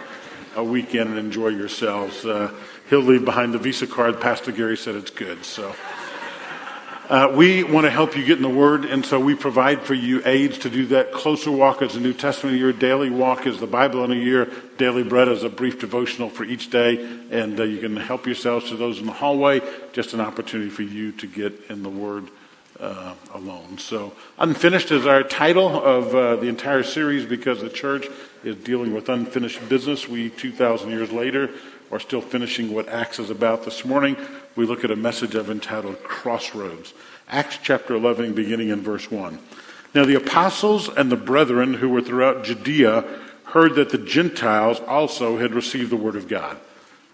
a 0.57 0.65
weekend 0.65 1.11
and 1.11 1.19
enjoy 1.19 1.49
yourselves. 1.49 2.25
Uh, 2.25 2.51
he'll 2.91 3.01
leave 3.01 3.25
behind 3.25 3.55
the 3.55 3.59
Visa 3.59 3.87
card. 3.87 4.21
Pastor 4.21 4.53
Gary 4.53 4.77
said 4.77 4.95
it's 4.95 5.11
good. 5.11 5.45
So. 5.45 5.75
Uh, 7.07 7.31
we 7.37 7.63
want 7.63 7.85
to 7.85 7.91
help 7.91 8.17
you 8.17 8.25
get 8.25 8.39
in 8.39 8.43
the 8.43 8.49
Word, 8.49 8.87
and 8.87 9.05
so 9.05 9.21
we 9.21 9.35
provide 9.35 9.83
for 9.83 9.93
you 9.93 10.23
aids 10.25 10.57
to 10.61 10.71
do 10.71 10.87
that. 10.87 11.13
Closer 11.13 11.51
Walk 11.51 11.83
is 11.83 11.93
the 11.93 12.01
New 12.01 12.15
Testament 12.15 12.57
year. 12.57 12.73
Daily 12.73 13.11
Walk 13.11 13.47
is 13.47 13.61
the 13.61 13.67
Bible 13.67 14.05
in 14.05 14.11
a 14.11 14.15
year. 14.15 14.51
Daily 14.79 15.03
Bread 15.03 15.29
is 15.29 15.43
a 15.43 15.51
brief 15.51 15.79
devotional 15.79 16.31
for 16.31 16.45
each 16.45 16.71
day, 16.71 16.97
and 17.31 17.61
uh, 17.61 17.65
you 17.65 17.79
can 17.79 17.95
help 17.95 18.25
yourselves 18.25 18.71
to 18.71 18.77
those 18.77 19.01
in 19.01 19.05
the 19.05 19.13
hallway. 19.13 19.61
Just 19.93 20.15
an 20.15 20.23
opportunity 20.23 20.71
for 20.71 20.81
you 20.81 21.13
to 21.13 21.27
get 21.27 21.67
in 21.69 21.83
the 21.83 21.91
Word 21.91 22.31
uh, 22.81 23.15
alone. 23.35 23.77
So, 23.77 24.15
Unfinished 24.39 24.91
is 24.91 25.07
our 25.07 25.23
title 25.23 25.85
of 25.85 26.15
uh, 26.15 26.37
the 26.37 26.49
entire 26.49 26.83
series 26.83 27.27
because 27.27 27.61
the 27.61 27.69
church 27.69 28.07
is 28.45 28.57
dealing 28.57 28.95
with 28.95 29.11
unfinished 29.11 29.69
business. 29.69 30.09
We, 30.09 30.31
2,000 30.31 30.89
years 30.89 31.13
later, 31.13 31.51
are 31.95 32.01
still 32.01 32.21
finishing 32.21 32.75
what 32.75 32.89
Acts 32.89 33.21
is 33.21 33.31
about. 33.31 33.65
This 33.65 33.85
morning, 33.85 34.17
we 34.57 34.67
look 34.67 34.83
at 34.83 34.91
a 34.91 34.97
message 34.97 35.37
I've 35.37 35.49
entitled 35.49 36.03
Crossroads. 36.03 36.93
Acts 37.29 37.57
chapter 37.63 37.95
11, 37.95 38.35
beginning 38.35 38.71
in 38.71 38.83
verse 38.83 39.13
1. 39.13 39.39
Now, 39.95 40.05
the 40.05 40.17
apostles 40.17 40.89
and 40.89 41.09
the 41.09 41.17
brethren 41.17 41.75
who 41.75 41.89
were 41.89 42.01
throughout 42.01 42.43
Judea 42.43 43.05
heard 43.45 43.77
that 43.77 43.91
the 43.91 43.99
Gentiles 43.99 44.81
also 44.81 45.39
had 45.39 45.55
received 45.55 45.91
the 45.91 45.97
word 45.97 46.17
of 46.17 46.27
God. 46.27 46.59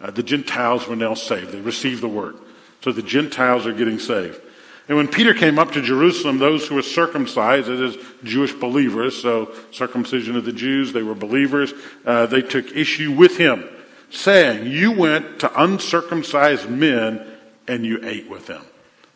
Uh, 0.01 0.13
the 0.13 0.23
Gentiles 0.23 0.89
were 0.89 0.97
now 0.97 1.13
saved. 1.13 1.53
They 1.53 1.61
received 1.61 2.01
the 2.01 2.09
word. 2.09 2.37
So 2.83 2.91
the 2.91 3.03
Gentiles 3.03 3.67
are 3.67 3.75
getting 3.75 3.99
saved. 3.99 4.41
And 4.89 4.97
when 4.97 5.09
Peter 5.09 5.35
came 5.35 5.59
up 5.59 5.73
to 5.73 5.83
Jerusalem, 5.83 6.39
those 6.39 6.67
who 6.67 6.77
were 6.77 6.83
circumcised, 6.83 7.67
that 7.67 7.85
is, 7.85 7.99
Jewish 8.25 8.55
believers, 8.55 9.21
so 9.21 9.53
circumcision 9.73 10.37
of 10.37 10.47
the 10.47 10.55
Jews, 10.55 10.95
they 10.95 11.03
were 11.03 11.15
believers, 11.15 11.75
uh, 12.07 12.25
they 12.25 12.41
took 12.41 12.75
issue 12.75 13.13
with 13.13 13.37
him 13.37 13.69
saying, 14.11 14.67
You 14.67 14.93
went 14.93 15.41
to 15.41 15.63
uncircumcised 15.63 16.69
men 16.69 17.27
and 17.67 17.87
you 17.87 18.01
ate 18.03 18.29
with 18.29 18.47
them. 18.47 18.65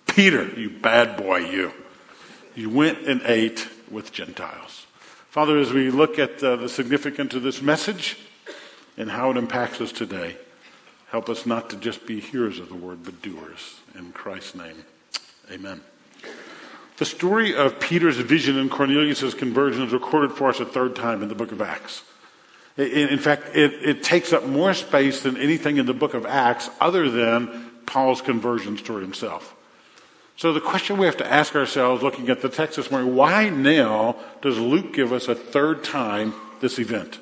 Peter, 0.06 0.48
you 0.58 0.70
bad 0.70 1.16
boy, 1.16 1.38
you. 1.38 1.72
You 2.54 2.70
went 2.70 3.06
and 3.06 3.20
ate 3.24 3.68
with 3.90 4.12
Gentiles. 4.12 4.86
Father, 5.28 5.58
as 5.58 5.72
we 5.72 5.90
look 5.90 6.18
at 6.18 6.42
uh, 6.42 6.56
the 6.56 6.68
significance 6.68 7.34
of 7.34 7.42
this 7.42 7.60
message 7.60 8.16
and 8.96 9.10
how 9.10 9.32
it 9.32 9.36
impacts 9.36 9.80
us 9.80 9.90
today, 9.90 10.36
help 11.10 11.28
us 11.28 11.44
not 11.44 11.68
to 11.70 11.76
just 11.76 12.06
be 12.06 12.20
hearers 12.20 12.60
of 12.60 12.68
the 12.68 12.76
word, 12.76 13.00
but 13.02 13.20
doers. 13.20 13.80
In 13.96 14.12
Christ's 14.12 14.54
name, 14.54 14.84
amen. 15.50 15.80
The 16.96 17.04
story 17.04 17.56
of 17.56 17.80
Peter's 17.80 18.18
vision 18.18 18.56
and 18.56 18.70
Cornelius' 18.70 19.34
conversion 19.34 19.82
is 19.82 19.92
recorded 19.92 20.30
for 20.30 20.48
us 20.48 20.60
a 20.60 20.64
third 20.64 20.94
time 20.94 21.24
in 21.24 21.28
the 21.28 21.34
book 21.34 21.50
of 21.50 21.60
Acts. 21.60 22.02
In 22.76 23.18
fact, 23.18 23.54
it, 23.54 23.72
it, 23.82 24.02
takes 24.02 24.32
up 24.32 24.46
more 24.46 24.74
space 24.74 25.22
than 25.22 25.36
anything 25.36 25.76
in 25.76 25.86
the 25.86 25.94
book 25.94 26.12
of 26.12 26.26
Acts 26.26 26.68
other 26.80 27.08
than 27.08 27.70
Paul's 27.86 28.20
conversion 28.20 28.76
story 28.76 29.02
himself. 29.02 29.54
So 30.36 30.52
the 30.52 30.60
question 30.60 30.98
we 30.98 31.06
have 31.06 31.16
to 31.18 31.32
ask 31.32 31.54
ourselves 31.54 32.02
looking 32.02 32.28
at 32.30 32.42
the 32.42 32.48
text 32.48 32.76
this 32.76 32.90
morning, 32.90 33.14
why 33.14 33.48
now 33.48 34.16
does 34.42 34.58
Luke 34.58 34.92
give 34.92 35.12
us 35.12 35.28
a 35.28 35.36
third 35.36 35.84
time 35.84 36.34
this 36.60 36.80
event? 36.80 37.20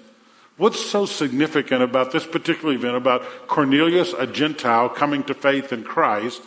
What's 0.57 0.85
so 0.85 1.05
significant 1.05 1.83
about 1.83 2.13
this 2.13 2.27
particular 2.27 2.73
event, 2.73 2.97
about 2.97 3.23
Cornelius, 3.47 4.15
a 4.15 4.27
Gentile, 4.27 4.89
coming 4.89 5.23
to 5.25 5.35
faith 5.35 5.71
in 5.71 5.85
Christ, 5.85 6.41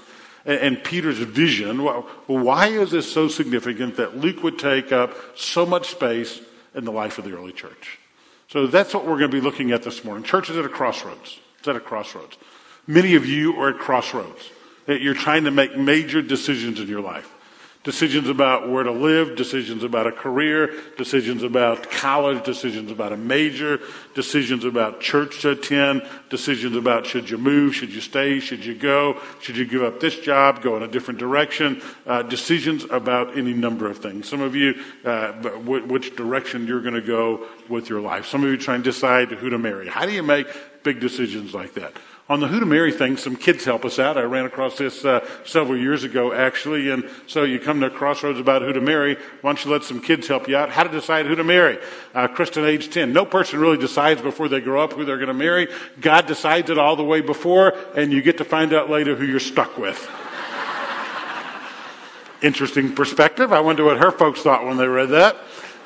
and 0.46 0.84
Peter's 0.84 1.20
vision? 1.20 1.80
Why 1.80 2.70
is 2.70 2.90
this 2.90 3.12
so 3.12 3.28
significant 3.28 3.98
that 3.98 4.18
Luke 4.18 4.42
would 4.42 4.58
take 4.58 4.92
up 4.92 5.14
so 5.36 5.66
much 5.66 5.90
space 5.92 6.42
in 6.74 6.86
the 6.86 6.92
life 6.92 7.20
of 7.20 7.26
the 7.26 7.38
early 7.38 7.52
church? 7.52 8.00
So 8.48 8.68
that's 8.68 8.94
what 8.94 9.04
we're 9.04 9.18
going 9.18 9.32
to 9.32 9.38
be 9.38 9.42
looking 9.42 9.72
at 9.72 9.84
this 9.84 10.04
morning. 10.04 10.24
Church 10.24 10.50
is 10.50 10.58
at 10.58 10.66
a 10.66 10.70
crossroads. 10.70 11.40
It's 11.60 11.68
at 11.68 11.76
a 11.76 11.80
crossroads. 11.80 12.38
Many 12.88 13.16
of 13.16 13.26
you 13.26 13.60
are 13.60 13.70
at 13.70 13.80
crossroads. 13.80 14.52
You're 14.88 15.16
trying 15.16 15.46
to 15.46 15.52
make 15.52 15.76
major 15.76 16.22
decisions 16.22 16.80
in 16.80 16.88
your 16.88 17.02
life. 17.02 17.34
Decisions 17.86 18.30
about 18.30 18.68
where 18.68 18.82
to 18.84 18.92
live, 18.92 19.36
decisions 19.36 19.84
about 19.84 20.08
a 20.08 20.12
career, 20.12 20.74
decisions 20.98 21.44
about 21.44 21.92
college, 21.92 22.44
decisions 22.44 22.90
about 22.90 23.14
a 23.14 23.18
major, 23.18 23.80
decisions 24.16 24.66
about 24.66 25.00
church 25.00 25.44
to 25.44 25.52
attend, 25.52 26.02
decisions 26.32 26.76
about 26.76 27.06
should 27.06 27.30
you 27.30 27.38
move, 27.38 27.76
should 27.76 27.94
you 27.94 28.02
stay, 28.02 28.40
should 28.40 28.66
you 28.66 28.74
go, 28.74 29.22
should 29.40 29.56
you 29.56 29.66
give 29.66 29.84
up 29.84 30.00
this 30.00 30.20
job, 30.20 30.64
go 30.64 30.76
in 30.76 30.82
a 30.82 30.88
different 30.88 31.20
direction, 31.20 31.80
uh, 32.08 32.24
decisions 32.24 32.86
about 32.86 33.38
any 33.38 33.54
number 33.54 33.88
of 33.88 34.00
things. 34.00 34.28
Some 34.28 34.42
of 34.42 34.56
you, 34.56 34.74
uh, 35.06 35.34
which 35.34 36.16
direction 36.16 36.66
you're 36.66 36.82
going 36.82 36.96
to 36.96 37.02
go 37.02 37.46
with 37.70 37.88
your 37.88 38.02
life. 38.02 38.26
Some 38.26 38.44
of 38.44 38.50
you 38.50 38.58
trying 38.58 38.82
to 38.82 38.92
decide 38.92 39.30
who 39.30 39.52
to 39.52 39.60
marry. 39.60 39.88
How 39.88 40.08
do 40.08 40.12
you 40.12 40.24
make 40.24 40.48
big 40.82 41.00
decisions 41.00 41.54
like 41.54 41.76
that? 41.76 41.94
On 42.28 42.40
the 42.40 42.48
Who 42.48 42.60
to 42.60 42.66
Marry 42.66 42.92
thing, 42.92 43.18
some 43.18 43.36
kids 43.36 43.66
help 43.66 43.86
us 43.86 44.00
out. 44.00 44.18
I 44.18 44.24
ran 44.24 44.46
across 44.46 44.80
this 44.80 45.06
uh, 45.06 45.24
several 45.46 45.78
years 45.78 46.04
ago, 46.04 46.34
actually. 46.34 46.90
And 46.90 47.08
so 47.28 47.44
you 47.44 47.60
come 47.60 47.80
to 47.82 47.86
a 47.86 47.90
crossroads 47.92 48.40
about 48.40 48.64
who 48.64 48.74
to 48.74 48.82
marry. 48.82 49.14
Why 49.42 49.52
don't 49.52 49.64
you 49.64 49.70
let 49.70 49.84
some 49.84 50.02
kids 50.02 50.28
help 50.28 50.48
you 50.48 50.58
out? 50.58 50.72
How 50.72 50.82
to 50.82 50.90
decide 50.90 51.28
who 51.28 51.36
to 51.36 51.44
marry. 51.44 51.78
Uh, 52.16 52.28
Kristen, 52.28 52.66
age 52.66 52.90
10. 52.90 53.14
No 53.14 53.26
person 53.26 53.60
really 53.60 53.78
decides 53.78 54.24
before 54.24 54.50
they 54.50 54.60
grow 54.60 54.84
up 54.84 54.94
who 54.94 55.06
they're 55.06 55.20
going 55.20 55.28
to 55.28 55.36
marry. 55.36 55.68
God 56.02 56.26
decides 56.26 56.72
it 56.72 56.80
all 56.80 56.96
the 56.96 57.04
way 57.04 57.22
before, 57.22 57.76
and 57.96 58.12
you 58.12 58.24
get 58.24 58.40
to 58.40 58.44
find 58.44 58.74
out 58.74 58.90
later 58.90 59.16
who 59.16 59.26
you're 59.26 59.40
stuck 59.40 59.78
with. 59.78 60.10
Interesting 62.42 62.96
perspective. 62.96 63.54
I 63.54 63.60
wonder 63.60 63.84
what 63.84 64.00
her 64.00 64.10
folks 64.10 64.42
thought 64.42 64.66
when 64.66 64.78
they 64.78 64.88
read 64.88 65.10
that. 65.10 65.38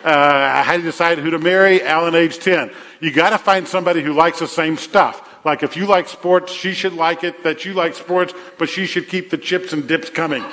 Uh, 0.05 0.63
how 0.63 0.77
to 0.77 0.81
decide 0.81 1.17
who 1.17 1.31
to 1.31 1.39
marry? 1.39 1.83
Alan, 1.83 2.15
age 2.15 2.39
10. 2.39 2.71
You 3.01 3.11
got 3.11 3.31
to 3.31 3.37
find 3.37 3.67
somebody 3.67 4.01
who 4.01 4.13
likes 4.13 4.39
the 4.39 4.47
same 4.47 4.77
stuff. 4.77 5.25
Like 5.45 5.63
if 5.63 5.77
you 5.77 5.85
like 5.85 6.09
sports, 6.09 6.51
she 6.51 6.73
should 6.73 6.93
like 6.93 7.23
it 7.23 7.43
that 7.43 7.65
you 7.65 7.73
like 7.73 7.95
sports, 7.95 8.33
but 8.57 8.69
she 8.69 8.85
should 8.85 9.07
keep 9.07 9.29
the 9.29 9.37
chips 9.37 9.73
and 9.73 9.87
dips 9.87 10.09
coming. 10.09 10.43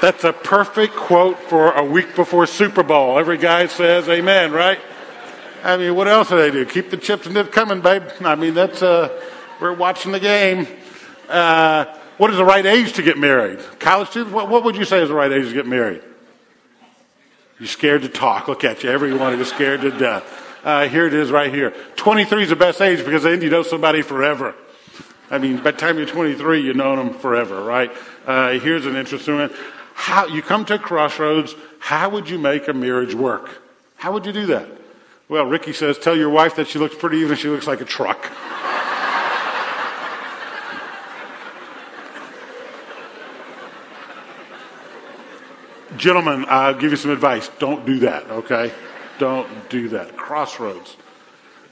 That's 0.00 0.24
a 0.24 0.32
perfect 0.32 0.94
quote 0.94 1.38
for 1.38 1.72
a 1.72 1.84
week 1.84 2.14
before 2.14 2.46
Super 2.46 2.82
Bowl. 2.82 3.18
Every 3.18 3.38
guy 3.38 3.66
says 3.66 4.08
amen, 4.08 4.52
right? 4.52 4.78
I 5.64 5.76
mean, 5.78 5.94
what 5.94 6.06
else 6.06 6.28
do 6.28 6.36
they 6.36 6.50
do? 6.50 6.66
Keep 6.66 6.90
the 6.90 6.96
chips 6.96 7.26
and 7.26 7.34
dips 7.34 7.50
coming, 7.50 7.80
babe. 7.80 8.02
I 8.20 8.34
mean, 8.34 8.54
that's, 8.54 8.82
uh, 8.82 9.08
we're 9.60 9.72
watching 9.72 10.12
the 10.12 10.20
game. 10.20 10.66
Uh, 11.28 11.86
what 12.18 12.30
is 12.30 12.36
the 12.36 12.44
right 12.44 12.64
age 12.64 12.92
to 12.94 13.02
get 13.02 13.18
married? 13.18 13.58
College 13.78 14.08
students, 14.10 14.34
what, 14.34 14.48
what 14.48 14.64
would 14.64 14.76
you 14.76 14.84
say 14.84 15.02
is 15.02 15.08
the 15.08 15.14
right 15.14 15.32
age 15.32 15.48
to 15.48 15.54
get 15.54 15.66
married? 15.66 16.02
You're 17.58 17.66
scared 17.66 18.02
to 18.02 18.08
talk. 18.08 18.48
Look 18.48 18.64
at 18.64 18.84
you. 18.84 18.90
Everyone 18.90 19.32
is 19.40 19.48
scared 19.48 19.80
to 19.80 19.90
death. 19.90 20.45
Uh, 20.66 20.86
here 20.88 21.06
it 21.06 21.14
is 21.14 21.30
right 21.30 21.54
here. 21.54 21.70
23 21.94 22.42
is 22.42 22.48
the 22.48 22.56
best 22.56 22.82
age 22.82 23.04
because 23.04 23.22
then 23.22 23.40
you 23.40 23.48
know 23.48 23.62
somebody 23.62 24.02
forever. 24.02 24.52
I 25.30 25.38
mean, 25.38 25.58
by 25.58 25.70
the 25.70 25.78
time 25.78 25.96
you're 25.96 26.08
23, 26.08 26.60
you 26.60 26.74
know 26.74 26.96
them 26.96 27.14
forever, 27.14 27.62
right? 27.62 27.92
Uh, 28.26 28.58
here's 28.58 28.84
an 28.84 28.96
interesting 28.96 29.36
one. 29.36 29.54
How, 29.94 30.26
you 30.26 30.42
come 30.42 30.64
to 30.64 30.74
a 30.74 30.78
crossroads, 30.80 31.54
how 31.78 32.08
would 32.08 32.28
you 32.28 32.40
make 32.40 32.66
a 32.66 32.72
marriage 32.72 33.14
work? 33.14 33.62
How 33.94 34.12
would 34.12 34.26
you 34.26 34.32
do 34.32 34.46
that? 34.46 34.66
Well, 35.28 35.46
Ricky 35.46 35.72
says, 35.72 36.00
tell 36.00 36.16
your 36.16 36.30
wife 36.30 36.56
that 36.56 36.66
she 36.66 36.80
looks 36.80 36.96
pretty 36.96 37.18
even 37.18 37.34
if 37.34 37.38
she 37.38 37.48
looks 37.48 37.68
like 37.68 37.80
a 37.80 37.84
truck. 37.84 38.24
Gentlemen, 45.96 46.44
I'll 46.48 46.74
give 46.74 46.90
you 46.90 46.96
some 46.96 47.12
advice. 47.12 47.48
Don't 47.60 47.86
do 47.86 48.00
that, 48.00 48.28
okay? 48.28 48.72
Don't 49.18 49.68
do 49.68 49.88
that. 49.90 50.16
Crossroads. 50.16 50.96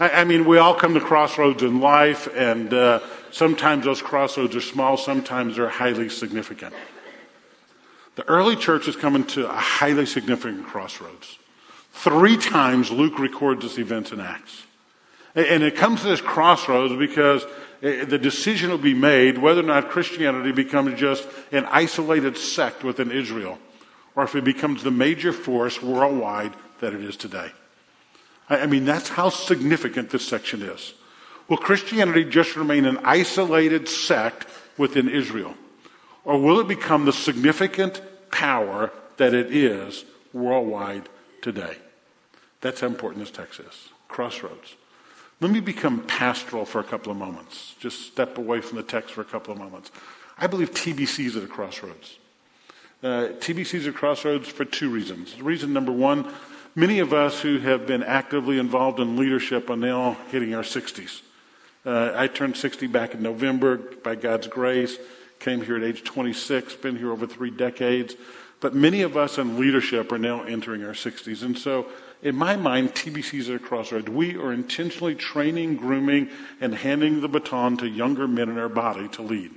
I, 0.00 0.10
I 0.10 0.24
mean, 0.24 0.44
we 0.44 0.58
all 0.58 0.74
come 0.74 0.94
to 0.94 1.00
crossroads 1.00 1.62
in 1.62 1.80
life, 1.80 2.28
and 2.34 2.72
uh, 2.72 3.00
sometimes 3.30 3.84
those 3.84 4.02
crossroads 4.02 4.56
are 4.56 4.60
small, 4.60 4.96
sometimes 4.96 5.56
they're 5.56 5.68
highly 5.68 6.08
significant. 6.08 6.74
The 8.16 8.26
early 8.28 8.56
church 8.56 8.88
is 8.88 8.96
coming 8.96 9.24
to 9.28 9.48
a 9.48 9.56
highly 9.56 10.06
significant 10.06 10.66
crossroads. 10.66 11.38
Three 11.92 12.36
times 12.36 12.90
Luke 12.90 13.18
records 13.18 13.62
this 13.62 13.78
event 13.78 14.12
in 14.12 14.20
Acts. 14.20 14.64
And 15.34 15.64
it 15.64 15.74
comes 15.74 16.02
to 16.02 16.08
this 16.08 16.20
crossroads 16.20 16.94
because 16.94 17.44
eh, 17.82 18.04
the 18.04 18.18
decision 18.18 18.70
will 18.70 18.78
be 18.78 18.94
made 18.94 19.38
whether 19.38 19.60
or 19.60 19.64
not 19.64 19.90
Christianity 19.90 20.52
becomes 20.52 20.98
just 20.98 21.26
an 21.50 21.64
isolated 21.70 22.36
sect 22.36 22.84
within 22.84 23.10
Israel 23.10 23.58
or 24.16 24.24
if 24.24 24.34
it 24.34 24.44
becomes 24.44 24.82
the 24.82 24.90
major 24.90 25.32
force 25.32 25.82
worldwide 25.82 26.52
that 26.84 26.94
it 26.94 27.02
is 27.02 27.16
today. 27.16 27.50
I 28.48 28.66
mean, 28.66 28.84
that's 28.84 29.08
how 29.08 29.30
significant 29.30 30.10
this 30.10 30.26
section 30.26 30.62
is. 30.62 30.92
Will 31.48 31.56
Christianity 31.56 32.24
just 32.24 32.56
remain 32.56 32.84
an 32.84 32.98
isolated 32.98 33.88
sect 33.88 34.46
within 34.76 35.08
Israel? 35.08 35.54
Or 36.24 36.38
will 36.38 36.60
it 36.60 36.68
become 36.68 37.06
the 37.06 37.12
significant 37.12 38.02
power 38.30 38.92
that 39.16 39.32
it 39.32 39.54
is 39.54 40.04
worldwide 40.32 41.08
today? 41.40 41.76
That's 42.60 42.80
how 42.80 42.86
important 42.86 43.24
this 43.24 43.30
text 43.30 43.60
is. 43.60 43.88
Crossroads. 44.08 44.74
Let 45.40 45.50
me 45.50 45.60
become 45.60 46.00
pastoral 46.06 46.64
for 46.64 46.80
a 46.80 46.84
couple 46.84 47.12
of 47.12 47.18
moments. 47.18 47.74
Just 47.80 48.02
step 48.02 48.36
away 48.38 48.60
from 48.60 48.76
the 48.76 48.82
text 48.82 49.14
for 49.14 49.22
a 49.22 49.26
couple 49.26 49.52
of 49.52 49.58
moments. 49.58 49.90
I 50.38 50.46
believe 50.46 50.72
TBC 50.72 51.26
is 51.26 51.36
at 51.36 51.44
a 51.44 51.46
crossroads. 51.46 52.18
Uh, 53.02 53.28
TBC 53.38 53.74
is 53.74 53.86
at 53.86 53.94
a 53.94 53.96
crossroads 53.96 54.48
for 54.48 54.64
two 54.64 54.90
reasons. 54.90 55.40
Reason 55.40 55.72
number 55.72 55.92
one, 55.92 56.32
many 56.74 56.98
of 56.98 57.12
us 57.12 57.40
who 57.40 57.58
have 57.58 57.86
been 57.86 58.02
actively 58.02 58.58
involved 58.58 59.00
in 59.00 59.16
leadership 59.16 59.70
are 59.70 59.76
now 59.76 60.16
hitting 60.30 60.54
our 60.54 60.62
60s. 60.62 61.22
Uh, 61.86 62.12
I 62.14 62.28
turned 62.28 62.56
60 62.56 62.86
back 62.86 63.14
in 63.14 63.22
November 63.22 63.76
by 63.76 64.14
God's 64.14 64.46
grace, 64.46 64.98
came 65.38 65.62
here 65.62 65.76
at 65.76 65.82
age 65.82 66.02
26, 66.02 66.76
been 66.76 66.96
here 66.96 67.12
over 67.12 67.26
three 67.26 67.50
decades. 67.50 68.14
But 68.60 68.74
many 68.74 69.02
of 69.02 69.16
us 69.16 69.36
in 69.36 69.58
leadership 69.58 70.10
are 70.10 70.18
now 70.18 70.42
entering 70.42 70.84
our 70.84 70.94
60s. 70.94 71.42
And 71.42 71.58
so, 71.58 71.86
in 72.22 72.34
my 72.34 72.56
mind, 72.56 72.94
TBCs 72.94 73.50
are 73.50 73.56
a 73.56 73.58
crossroads. 73.58 74.08
We 74.08 74.36
are 74.36 74.54
intentionally 74.54 75.14
training, 75.14 75.76
grooming, 75.76 76.30
and 76.62 76.74
handing 76.74 77.20
the 77.20 77.28
baton 77.28 77.76
to 77.78 77.86
younger 77.86 78.26
men 78.26 78.48
in 78.48 78.58
our 78.58 78.70
body 78.70 79.08
to 79.08 79.22
lead. 79.22 79.50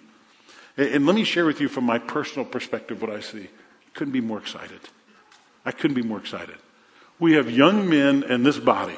And, 0.75 0.89
and 0.89 1.05
let 1.05 1.15
me 1.15 1.23
share 1.23 1.45
with 1.45 1.61
you 1.61 1.69
from 1.69 1.85
my 1.85 1.99
personal 1.99 2.43
perspective 2.45 3.01
what 3.01 3.09
I 3.09 3.21
see. 3.21 3.47
Couldn't 3.93 4.11
be 4.11 4.19
more 4.19 4.39
excited. 4.39 4.81
I 5.63 5.71
couldn't 5.71 5.95
be 5.95 6.01
more 6.01 6.19
excited. 6.19 6.57
We 7.19 7.33
have 7.33 7.49
young 7.49 7.89
men 7.89 8.23
in 8.23 8.43
this 8.43 8.59
body 8.59 8.97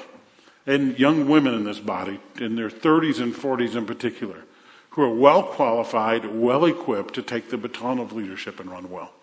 and 0.65 0.99
young 0.99 1.27
women 1.27 1.53
in 1.53 1.63
this 1.63 1.79
body, 1.79 2.19
in 2.39 2.55
their 2.55 2.69
30s 2.69 3.21
and 3.21 3.33
40s 3.33 3.75
in 3.75 3.85
particular, 3.85 4.43
who 4.91 5.01
are 5.03 5.13
well 5.13 5.43
qualified, 5.43 6.25
well 6.25 6.65
equipped 6.65 7.13
to 7.15 7.21
take 7.21 7.49
the 7.49 7.57
baton 7.57 7.99
of 7.99 8.11
leadership 8.11 8.59
and 8.59 8.69
run 8.69 8.89
well. 8.89 9.13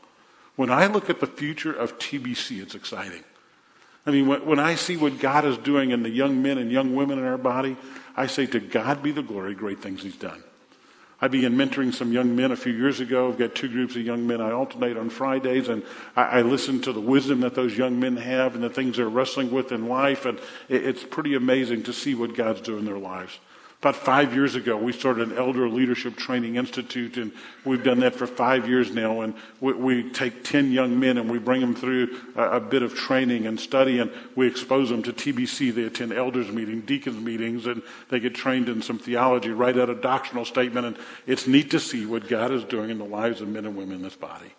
When 0.56 0.70
I 0.70 0.86
look 0.86 1.10
at 1.10 1.20
the 1.20 1.26
future 1.26 1.72
of 1.72 1.98
TBC, 1.98 2.62
it's 2.62 2.74
exciting. 2.74 3.22
I 4.06 4.12
mean, 4.12 4.26
when 4.26 4.58
I 4.58 4.76
see 4.76 4.96
what 4.96 5.18
God 5.18 5.44
is 5.44 5.58
doing 5.58 5.90
in 5.90 6.02
the 6.02 6.10
young 6.10 6.40
men 6.40 6.58
and 6.58 6.70
young 6.70 6.94
women 6.94 7.18
in 7.18 7.24
our 7.24 7.36
body, 7.36 7.76
I 8.16 8.28
say, 8.28 8.46
to 8.46 8.60
God 8.60 9.02
be 9.02 9.10
the 9.10 9.22
glory, 9.22 9.54
great 9.54 9.82
things 9.82 10.02
He's 10.02 10.16
done. 10.16 10.42
I 11.20 11.28
began 11.28 11.56
mentoring 11.56 11.94
some 11.94 12.12
young 12.12 12.36
men 12.36 12.52
a 12.52 12.56
few 12.56 12.74
years 12.74 13.00
ago. 13.00 13.28
I've 13.28 13.38
got 13.38 13.54
two 13.54 13.68
groups 13.68 13.96
of 13.96 14.02
young 14.02 14.26
men. 14.26 14.42
I 14.42 14.52
alternate 14.52 14.98
on 14.98 15.08
Fridays, 15.08 15.68
and 15.68 15.82
I, 16.14 16.22
I 16.22 16.42
listen 16.42 16.82
to 16.82 16.92
the 16.92 17.00
wisdom 17.00 17.40
that 17.40 17.54
those 17.54 17.76
young 17.76 17.98
men 17.98 18.18
have 18.18 18.54
and 18.54 18.62
the 18.62 18.68
things 18.68 18.98
they're 18.98 19.08
wrestling 19.08 19.50
with 19.50 19.72
in 19.72 19.88
life. 19.88 20.26
And 20.26 20.38
it, 20.68 20.84
it's 20.84 21.04
pretty 21.04 21.34
amazing 21.34 21.84
to 21.84 21.92
see 21.94 22.14
what 22.14 22.34
God's 22.34 22.60
doing 22.60 22.80
in 22.80 22.84
their 22.84 22.98
lives. 22.98 23.38
About 23.80 23.94
five 23.94 24.34
years 24.34 24.54
ago, 24.54 24.74
we 24.76 24.90
started 24.92 25.30
an 25.30 25.36
Elder 25.36 25.68
Leadership 25.68 26.16
Training 26.16 26.56
Institute, 26.56 27.18
and 27.18 27.30
we've 27.62 27.84
done 27.84 28.00
that 28.00 28.14
for 28.14 28.26
five 28.26 28.66
years 28.66 28.90
now. 28.90 29.20
And 29.20 29.34
we, 29.60 29.74
we 29.74 30.10
take 30.10 30.44
10 30.44 30.72
young 30.72 30.98
men 30.98 31.18
and 31.18 31.30
we 31.30 31.38
bring 31.38 31.60
them 31.60 31.74
through 31.74 32.18
a, 32.36 32.52
a, 32.52 32.60
bit 32.60 32.82
of 32.82 32.94
training 32.94 33.46
and 33.46 33.60
study, 33.60 33.98
and 33.98 34.10
we 34.34 34.46
expose 34.46 34.88
them 34.88 35.02
to 35.02 35.12
TBC. 35.12 35.74
They 35.74 35.84
attend 35.84 36.14
elders' 36.14 36.50
meetings, 36.50 36.86
deacons' 36.86 37.20
meetings, 37.20 37.66
and 37.66 37.82
they 38.08 38.18
get 38.18 38.34
trained 38.34 38.70
in 38.70 38.80
some 38.80 38.98
theology, 38.98 39.50
write 39.50 39.78
out 39.78 39.90
a 39.90 39.94
doctrinal 39.94 40.46
statement. 40.46 40.86
And 40.86 40.96
it's 41.26 41.46
neat 41.46 41.70
to 41.72 41.78
see 41.78 42.06
what 42.06 42.28
God 42.28 42.52
is 42.52 42.64
doing 42.64 42.88
in 42.88 42.96
the 42.96 43.04
lives 43.04 43.42
of 43.42 43.48
men 43.48 43.66
and 43.66 43.76
women 43.76 43.96
in 43.96 44.02
this 44.02 44.16
body. 44.16 44.52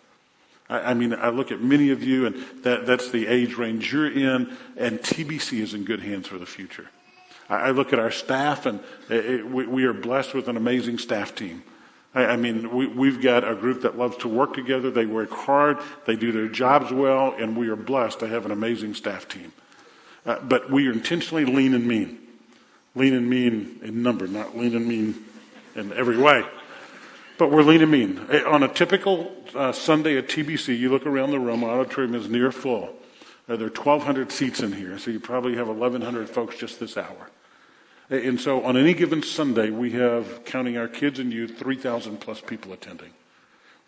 I, 0.70 0.94
mean, 0.94 1.14
I 1.14 1.30
look 1.30 1.50
at 1.50 1.62
many 1.62 1.90
of 1.90 2.02
you, 2.04 2.26
and 2.26 2.36
that, 2.62 2.86
that's 2.86 3.10
the 3.10 3.26
age 3.26 3.56
range 3.56 3.92
you're 3.92 4.10
in, 4.10 4.54
and 4.76 5.00
TBC 5.00 5.60
is 5.60 5.72
in 5.72 5.84
good 5.84 6.00
hands 6.00 6.28
for 6.28 6.38
the 6.38 6.46
future. 6.46 6.88
I 7.48 7.70
look 7.70 7.92
at 7.92 7.98
our 7.98 8.10
staff, 8.10 8.66
and 8.66 8.80
it, 9.08 9.46
we, 9.46 9.66
we, 9.66 9.84
are 9.84 9.94
blessed 9.94 10.34
with 10.34 10.48
an 10.48 10.56
amazing 10.58 10.98
staff 10.98 11.34
team. 11.34 11.62
I, 12.14 12.26
I 12.26 12.36
mean, 12.36 12.94
we, 12.94 13.10
have 13.10 13.22
got 13.22 13.48
a 13.48 13.54
group 13.54 13.82
that 13.82 13.96
loves 13.96 14.18
to 14.18 14.28
work 14.28 14.54
together. 14.54 14.90
They 14.90 15.06
work 15.06 15.30
hard, 15.30 15.78
they 16.06 16.14
do 16.14 16.30
their 16.30 16.48
jobs 16.48 16.92
well, 16.92 17.34
and 17.38 17.56
we 17.56 17.68
are 17.68 17.76
blessed 17.76 18.20
to 18.20 18.28
have 18.28 18.44
an 18.44 18.50
amazing 18.50 18.94
staff 18.94 19.28
team. 19.28 19.52
Uh, 20.26 20.38
but 20.40 20.70
we 20.70 20.88
are 20.88 20.92
intentionally 20.92 21.46
lean 21.46 21.74
and 21.74 21.86
mean. 21.86 22.18
Lean 22.94 23.14
and 23.14 23.30
mean 23.30 23.78
in 23.82 24.02
number, 24.02 24.26
not 24.26 24.56
lean 24.56 24.76
and 24.76 24.86
mean 24.86 25.24
in 25.74 25.92
every 25.94 26.18
way. 26.18 26.44
But 27.38 27.50
we're 27.50 27.62
lean 27.62 27.80
and 27.80 27.90
mean. 27.90 28.26
Eh, 28.28 28.42
on 28.42 28.62
a 28.62 28.68
typical 28.68 29.32
uh, 29.54 29.72
Sunday 29.72 30.18
at 30.18 30.28
TBC, 30.28 30.76
you 30.76 30.90
look 30.90 31.06
around 31.06 31.30
the 31.30 31.38
room, 31.38 31.64
auditorium 31.64 32.14
is 32.14 32.28
near 32.28 32.52
full. 32.52 32.94
Uh, 33.48 33.56
there 33.56 33.68
are 33.68 33.70
1,200 33.70 34.30
seats 34.30 34.60
in 34.60 34.72
here, 34.72 34.98
so 34.98 35.10
you 35.10 35.18
probably 35.20 35.56
have 35.56 35.68
1,100 35.68 36.28
folks 36.28 36.56
just 36.56 36.78
this 36.78 36.98
hour. 36.98 37.30
And 38.10 38.40
so 38.40 38.62
on 38.64 38.76
any 38.76 38.94
given 38.94 39.22
Sunday, 39.22 39.70
we 39.70 39.90
have, 39.92 40.44
counting 40.46 40.78
our 40.78 40.88
kids 40.88 41.18
and 41.18 41.32
youth, 41.32 41.58
3,000 41.58 42.18
plus 42.18 42.40
people 42.40 42.72
attending. 42.72 43.10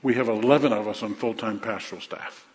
We 0.02 0.14
have 0.14 0.28
11 0.28 0.72
of 0.72 0.86
us 0.86 1.02
on 1.02 1.14
full 1.14 1.34
time 1.34 1.58
pastoral 1.58 2.02
staff. 2.02 2.46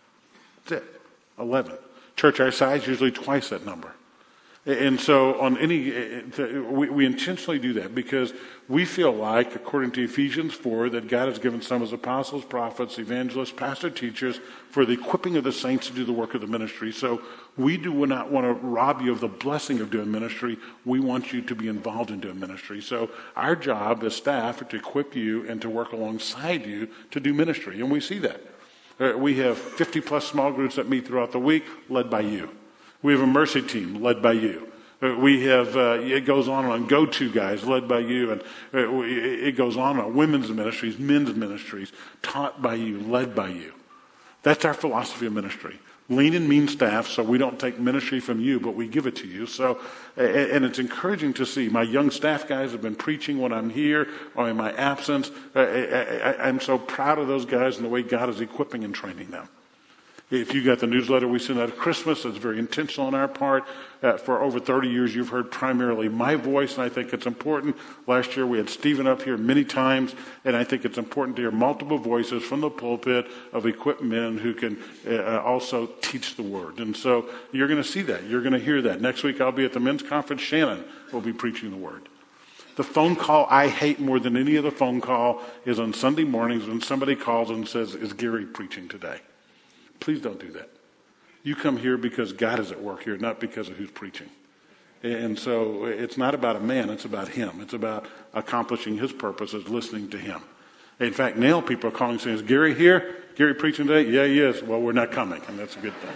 That's 0.64 0.82
it. 0.82 1.00
11. 1.38 1.76
Church 2.14 2.40
our 2.40 2.52
size, 2.52 2.86
usually 2.86 3.10
twice 3.10 3.48
that 3.48 3.66
number. 3.66 3.95
And 4.66 5.00
so, 5.00 5.40
on 5.40 5.56
any, 5.58 5.92
eh, 5.92 6.22
eh, 6.36 6.42
eh, 6.42 6.58
we, 6.58 6.90
we, 6.90 7.06
intentionally 7.06 7.60
do 7.60 7.74
that 7.74 7.94
because 7.94 8.34
we 8.68 8.84
feel 8.84 9.12
like, 9.12 9.54
according 9.54 9.92
to 9.92 10.02
Ephesians 10.02 10.54
4, 10.54 10.90
that 10.90 11.06
God 11.06 11.28
has 11.28 11.38
given 11.38 11.62
some 11.62 11.84
as 11.84 11.92
apostles, 11.92 12.44
prophets, 12.44 12.98
evangelists, 12.98 13.52
pastor, 13.52 13.90
teachers 13.90 14.40
for 14.70 14.84
the 14.84 14.94
equipping 14.94 15.36
of 15.36 15.44
the 15.44 15.52
saints 15.52 15.86
to 15.86 15.92
do 15.92 16.04
the 16.04 16.12
work 16.12 16.34
of 16.34 16.40
the 16.40 16.48
ministry. 16.48 16.90
So, 16.90 17.22
we 17.56 17.76
do 17.76 18.04
not 18.06 18.32
want 18.32 18.44
to 18.44 18.54
rob 18.66 19.02
you 19.02 19.12
of 19.12 19.20
the 19.20 19.28
blessing 19.28 19.78
of 19.80 19.92
doing 19.92 20.10
ministry. 20.10 20.58
We 20.84 20.98
want 20.98 21.32
you 21.32 21.42
to 21.42 21.54
be 21.54 21.68
involved 21.68 22.10
in 22.10 22.18
doing 22.18 22.40
ministry. 22.40 22.82
So, 22.82 23.10
our 23.36 23.54
job 23.54 24.02
as 24.02 24.16
staff 24.16 24.62
is 24.62 24.68
to 24.70 24.76
equip 24.78 25.14
you 25.14 25.48
and 25.48 25.62
to 25.62 25.70
work 25.70 25.92
alongside 25.92 26.66
you 26.66 26.88
to 27.12 27.20
do 27.20 27.32
ministry. 27.32 27.80
And 27.80 27.88
we 27.88 28.00
see 28.00 28.18
that. 28.18 28.40
Uh, 28.98 29.12
we 29.16 29.36
have 29.36 29.58
50 29.58 30.00
plus 30.00 30.26
small 30.26 30.50
groups 30.50 30.74
that 30.74 30.88
meet 30.88 31.06
throughout 31.06 31.30
the 31.30 31.38
week, 31.38 31.64
led 31.88 32.10
by 32.10 32.22
you. 32.22 32.50
We 33.02 33.12
have 33.12 33.22
a 33.22 33.26
mercy 33.26 33.62
team 33.62 34.02
led 34.02 34.22
by 34.22 34.32
you. 34.32 34.72
Uh, 35.02 35.14
we 35.16 35.44
have, 35.44 35.76
uh, 35.76 35.98
it 36.00 36.24
goes 36.24 36.48
on 36.48 36.64
and 36.64 36.72
on 36.72 36.86
go 36.86 37.04
to 37.04 37.30
guys 37.30 37.64
led 37.64 37.86
by 37.86 37.98
you, 37.98 38.32
and 38.32 38.40
uh, 38.72 39.02
it 39.02 39.56
goes 39.56 39.76
on 39.76 39.96
and 39.96 40.06
on 40.06 40.14
women's 40.14 40.50
ministries, 40.50 40.98
men's 40.98 41.34
ministries, 41.34 41.92
taught 42.22 42.62
by 42.62 42.74
you, 42.74 43.00
led 43.00 43.34
by 43.34 43.48
you. 43.48 43.74
That's 44.42 44.64
our 44.64 44.74
philosophy 44.74 45.26
of 45.26 45.34
ministry. 45.34 45.78
Lean 46.08 46.34
and 46.34 46.48
mean 46.48 46.68
staff, 46.68 47.08
so 47.08 47.22
we 47.22 47.36
don't 47.36 47.58
take 47.58 47.80
ministry 47.80 48.20
from 48.20 48.40
you, 48.40 48.60
but 48.60 48.76
we 48.76 48.86
give 48.86 49.06
it 49.06 49.16
to 49.16 49.26
you. 49.26 49.44
So, 49.44 49.80
and 50.16 50.64
it's 50.64 50.78
encouraging 50.78 51.34
to 51.34 51.44
see. 51.44 51.68
My 51.68 51.82
young 51.82 52.12
staff 52.12 52.46
guys 52.46 52.70
have 52.70 52.80
been 52.80 52.94
preaching 52.94 53.40
when 53.40 53.52
I'm 53.52 53.70
here 53.70 54.08
or 54.36 54.48
in 54.48 54.56
my 54.56 54.72
absence. 54.72 55.32
I'm 55.56 56.60
so 56.60 56.78
proud 56.78 57.18
of 57.18 57.26
those 57.26 57.44
guys 57.44 57.76
and 57.76 57.84
the 57.84 57.88
way 57.88 58.02
God 58.02 58.28
is 58.28 58.40
equipping 58.40 58.84
and 58.84 58.94
training 58.94 59.32
them. 59.32 59.48
If 60.28 60.54
you 60.54 60.64
got 60.64 60.80
the 60.80 60.88
newsletter 60.88 61.28
we 61.28 61.38
send 61.38 61.60
out 61.60 61.68
at 61.68 61.76
Christmas, 61.76 62.24
it's 62.24 62.36
very 62.36 62.58
intentional 62.58 63.06
on 63.06 63.14
our 63.14 63.28
part. 63.28 63.64
Uh, 64.02 64.16
for 64.16 64.42
over 64.42 64.58
30 64.58 64.88
years, 64.88 65.14
you've 65.14 65.28
heard 65.28 65.52
primarily 65.52 66.08
my 66.08 66.34
voice, 66.34 66.74
and 66.74 66.82
I 66.82 66.88
think 66.88 67.12
it's 67.12 67.26
important. 67.26 67.76
Last 68.08 68.34
year, 68.34 68.44
we 68.44 68.58
had 68.58 68.68
Stephen 68.68 69.06
up 69.06 69.22
here 69.22 69.36
many 69.36 69.64
times, 69.64 70.16
and 70.44 70.56
I 70.56 70.64
think 70.64 70.84
it's 70.84 70.98
important 70.98 71.36
to 71.36 71.42
hear 71.42 71.52
multiple 71.52 71.98
voices 71.98 72.42
from 72.42 72.60
the 72.60 72.70
pulpit 72.70 73.28
of 73.52 73.66
equipped 73.66 74.02
men 74.02 74.36
who 74.36 74.52
can 74.52 74.82
uh, 75.06 75.40
also 75.42 75.86
teach 76.00 76.34
the 76.34 76.42
word. 76.42 76.80
And 76.80 76.96
so 76.96 77.30
you're 77.52 77.68
going 77.68 77.82
to 77.82 77.88
see 77.88 78.02
that. 78.02 78.24
You're 78.24 78.42
going 78.42 78.52
to 78.52 78.58
hear 78.58 78.82
that. 78.82 79.00
Next 79.00 79.22
week, 79.22 79.40
I'll 79.40 79.52
be 79.52 79.64
at 79.64 79.74
the 79.74 79.80
men's 79.80 80.02
conference. 80.02 80.42
Shannon 80.42 80.84
will 81.12 81.20
be 81.20 81.32
preaching 81.32 81.70
the 81.70 81.76
word. 81.76 82.08
The 82.74 82.84
phone 82.84 83.14
call 83.14 83.46
I 83.48 83.68
hate 83.68 84.00
more 84.00 84.18
than 84.18 84.36
any 84.36 84.58
other 84.58 84.72
phone 84.72 85.00
call 85.00 85.40
is 85.64 85.78
on 85.78 85.94
Sunday 85.94 86.24
mornings 86.24 86.66
when 86.66 86.80
somebody 86.80 87.14
calls 87.14 87.48
and 87.48 87.66
says, 87.66 87.94
Is 87.94 88.12
Gary 88.12 88.44
preaching 88.44 88.88
today? 88.88 89.20
Please 90.00 90.20
don't 90.20 90.38
do 90.38 90.50
that. 90.52 90.70
You 91.42 91.54
come 91.54 91.76
here 91.76 91.96
because 91.96 92.32
God 92.32 92.58
is 92.58 92.72
at 92.72 92.80
work 92.80 93.04
here, 93.04 93.16
not 93.16 93.38
because 93.38 93.68
of 93.68 93.76
who's 93.76 93.90
preaching. 93.90 94.28
And 95.02 95.38
so 95.38 95.84
it's 95.84 96.16
not 96.16 96.34
about 96.34 96.56
a 96.56 96.60
man, 96.60 96.90
it's 96.90 97.04
about 97.04 97.28
him. 97.28 97.60
It's 97.60 97.74
about 97.74 98.06
accomplishing 98.34 98.98
his 98.98 99.12
purposes, 99.12 99.68
listening 99.68 100.08
to 100.10 100.18
him. 100.18 100.40
In 100.98 101.12
fact, 101.12 101.36
now 101.36 101.60
people 101.60 101.88
are 101.90 101.92
calling 101.92 102.18
saying, 102.18 102.36
Is 102.36 102.42
Gary 102.42 102.74
here? 102.74 103.16
Gary 103.36 103.54
preaching 103.54 103.86
today? 103.86 104.10
Yeah, 104.10 104.26
he 104.26 104.40
is. 104.40 104.62
Well, 104.62 104.80
we're 104.80 104.92
not 104.92 105.12
coming, 105.12 105.42
and 105.46 105.58
that's 105.58 105.76
a 105.76 105.80
good 105.80 105.94
thing. 105.94 106.14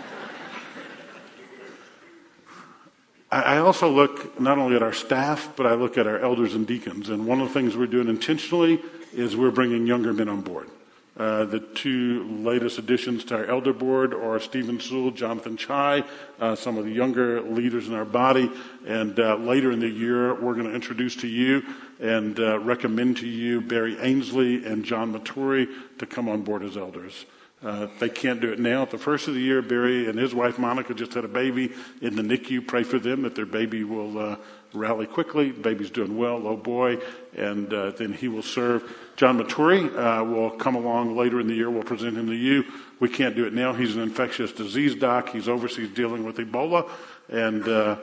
I 3.32 3.58
also 3.58 3.88
look 3.88 4.40
not 4.40 4.58
only 4.58 4.74
at 4.74 4.82
our 4.82 4.92
staff, 4.92 5.52
but 5.54 5.64
I 5.64 5.74
look 5.74 5.96
at 5.96 6.08
our 6.08 6.18
elders 6.18 6.54
and 6.54 6.66
deacons. 6.66 7.10
And 7.10 7.28
one 7.28 7.40
of 7.40 7.46
the 7.46 7.54
things 7.54 7.76
we're 7.76 7.86
doing 7.86 8.08
intentionally 8.08 8.82
is 9.12 9.36
we're 9.36 9.52
bringing 9.52 9.86
younger 9.86 10.12
men 10.12 10.28
on 10.28 10.40
board. 10.40 10.68
Uh, 11.20 11.44
the 11.44 11.60
two 11.60 12.24
latest 12.42 12.78
additions 12.78 13.24
to 13.24 13.36
our 13.36 13.44
elder 13.44 13.74
board 13.74 14.14
are 14.14 14.40
Stephen 14.40 14.80
Sewell, 14.80 15.10
Jonathan 15.10 15.54
Chai, 15.54 16.02
uh, 16.40 16.54
some 16.54 16.78
of 16.78 16.86
the 16.86 16.90
younger 16.90 17.42
leaders 17.42 17.88
in 17.88 17.92
our 17.92 18.06
body. 18.06 18.50
And 18.86 19.20
uh, 19.20 19.34
later 19.36 19.70
in 19.70 19.80
the 19.80 19.88
year, 19.88 20.32
we're 20.32 20.54
going 20.54 20.64
to 20.64 20.74
introduce 20.74 21.16
to 21.16 21.28
you 21.28 21.62
and 22.00 22.40
uh, 22.40 22.58
recommend 22.60 23.18
to 23.18 23.28
you 23.28 23.60
Barry 23.60 23.98
Ainsley 24.00 24.64
and 24.64 24.82
John 24.82 25.12
Maturi 25.12 25.68
to 25.98 26.06
come 26.06 26.26
on 26.26 26.40
board 26.40 26.62
as 26.62 26.78
elders. 26.78 27.26
Uh, 27.62 27.88
they 27.98 28.08
can't 28.08 28.40
do 28.40 28.50
it 28.50 28.58
now. 28.58 28.80
At 28.80 28.90
the 28.90 28.96
first 28.96 29.28
of 29.28 29.34
the 29.34 29.40
year, 29.40 29.60
Barry 29.60 30.08
and 30.08 30.18
his 30.18 30.34
wife 30.34 30.58
Monica 30.58 30.94
just 30.94 31.12
had 31.12 31.26
a 31.26 31.28
baby 31.28 31.70
in 32.00 32.16
the 32.16 32.22
NICU. 32.22 32.66
Pray 32.66 32.82
for 32.82 32.98
them 32.98 33.20
that 33.22 33.34
their 33.34 33.44
baby 33.44 33.84
will 33.84 34.38
rally 34.72 35.06
quickly. 35.06 35.50
Baby's 35.50 35.90
doing 35.90 36.16
well, 36.16 36.46
oh 36.46 36.56
boy, 36.56 36.98
and 37.36 37.72
uh, 37.72 37.90
then 37.90 38.12
he 38.12 38.28
will 38.28 38.42
serve. 38.42 38.96
John 39.16 39.38
Maturi 39.38 39.86
uh, 39.96 40.24
will 40.24 40.50
come 40.50 40.74
along 40.74 41.16
later 41.16 41.40
in 41.40 41.46
the 41.46 41.54
year. 41.54 41.70
We'll 41.70 41.82
present 41.82 42.16
him 42.16 42.26
to 42.26 42.34
you. 42.34 42.64
We 43.00 43.08
can't 43.08 43.34
do 43.34 43.46
it 43.46 43.52
now. 43.52 43.72
He's 43.72 43.96
an 43.96 44.02
infectious 44.02 44.52
disease 44.52 44.94
doc. 44.94 45.30
He's 45.30 45.48
overseas 45.48 45.90
dealing 45.90 46.24
with 46.24 46.36
Ebola, 46.36 46.88
and 47.28 47.66
uh, 47.66 47.96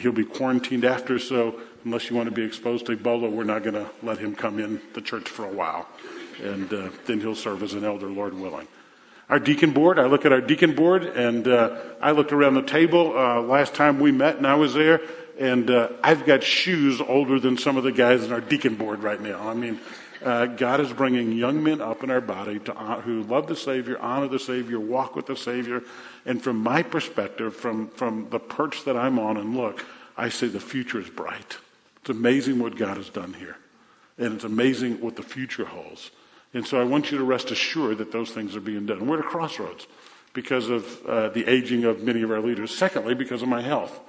he'll 0.00 0.12
be 0.12 0.24
quarantined 0.24 0.84
after. 0.84 1.18
So 1.18 1.60
unless 1.84 2.10
you 2.10 2.16
want 2.16 2.28
to 2.28 2.34
be 2.34 2.42
exposed 2.42 2.86
to 2.86 2.96
Ebola, 2.96 3.30
we're 3.30 3.44
not 3.44 3.62
going 3.62 3.74
to 3.74 3.90
let 4.02 4.18
him 4.18 4.34
come 4.34 4.58
in 4.58 4.80
the 4.94 5.00
church 5.00 5.28
for 5.28 5.44
a 5.44 5.52
while, 5.52 5.88
and 6.42 6.72
uh, 6.72 6.90
then 7.06 7.20
he'll 7.20 7.34
serve 7.34 7.62
as 7.62 7.74
an 7.74 7.84
elder, 7.84 8.08
Lord 8.08 8.34
willing 8.34 8.68
our 9.28 9.38
deacon 9.38 9.72
board. 9.72 9.98
I 9.98 10.04
look 10.04 10.26
at 10.26 10.32
our 10.32 10.40
deacon 10.40 10.74
board, 10.74 11.04
and 11.04 11.48
uh, 11.48 11.76
I 12.00 12.10
looked 12.10 12.32
around 12.32 12.54
the 12.54 12.62
table 12.62 13.16
uh, 13.16 13.40
last 13.40 13.74
time 13.74 14.00
we 14.00 14.12
met, 14.12 14.36
and 14.36 14.46
I 14.46 14.54
was 14.54 14.74
there, 14.74 15.00
and 15.38 15.70
uh, 15.70 15.88
I've 16.02 16.24
got 16.24 16.42
shoes 16.42 17.00
older 17.00 17.40
than 17.40 17.58
some 17.58 17.76
of 17.76 17.84
the 17.84 17.92
guys 17.92 18.24
in 18.24 18.32
our 18.32 18.40
deacon 18.40 18.76
board 18.76 19.02
right 19.02 19.20
now. 19.20 19.48
I 19.48 19.54
mean, 19.54 19.80
uh, 20.22 20.46
God 20.46 20.80
is 20.80 20.92
bringing 20.92 21.32
young 21.32 21.62
men 21.62 21.80
up 21.80 22.02
in 22.02 22.10
our 22.10 22.20
body 22.20 22.58
to, 22.60 22.72
who 22.72 23.22
love 23.24 23.46
the 23.46 23.56
Savior, 23.56 23.98
honor 23.98 24.28
the 24.28 24.38
Savior, 24.38 24.80
walk 24.80 25.16
with 25.16 25.26
the 25.26 25.36
Savior. 25.36 25.82
And 26.24 26.42
from 26.42 26.58
my 26.58 26.82
perspective, 26.82 27.54
from, 27.54 27.88
from 27.88 28.28
the 28.30 28.38
perch 28.38 28.84
that 28.84 28.96
I'm 28.96 29.18
on 29.18 29.36
and 29.36 29.56
look, 29.56 29.84
I 30.16 30.28
say 30.28 30.46
the 30.46 30.60
future 30.60 31.00
is 31.00 31.10
bright. 31.10 31.58
It's 32.00 32.10
amazing 32.10 32.58
what 32.58 32.76
God 32.76 32.96
has 32.96 33.10
done 33.10 33.34
here. 33.34 33.56
And 34.16 34.34
it's 34.34 34.44
amazing 34.44 35.00
what 35.00 35.16
the 35.16 35.22
future 35.22 35.64
holds. 35.64 36.10
And 36.54 36.66
so 36.66 36.80
I 36.80 36.84
want 36.84 37.10
you 37.10 37.18
to 37.18 37.24
rest 37.24 37.50
assured 37.50 37.98
that 37.98 38.12
those 38.12 38.30
things 38.30 38.54
are 38.54 38.60
being 38.60 38.86
done. 38.86 39.06
We're 39.06 39.18
at 39.18 39.24
a 39.24 39.28
crossroads 39.28 39.86
because 40.32 40.68
of 40.70 41.04
uh, 41.06 41.28
the 41.30 41.46
aging 41.50 41.84
of 41.84 42.02
many 42.02 42.22
of 42.22 42.30
our 42.30 42.40
leaders. 42.40 42.76
Secondly, 42.76 43.14
because 43.14 43.42
of 43.42 43.48
my 43.48 43.60
health. 43.60 44.00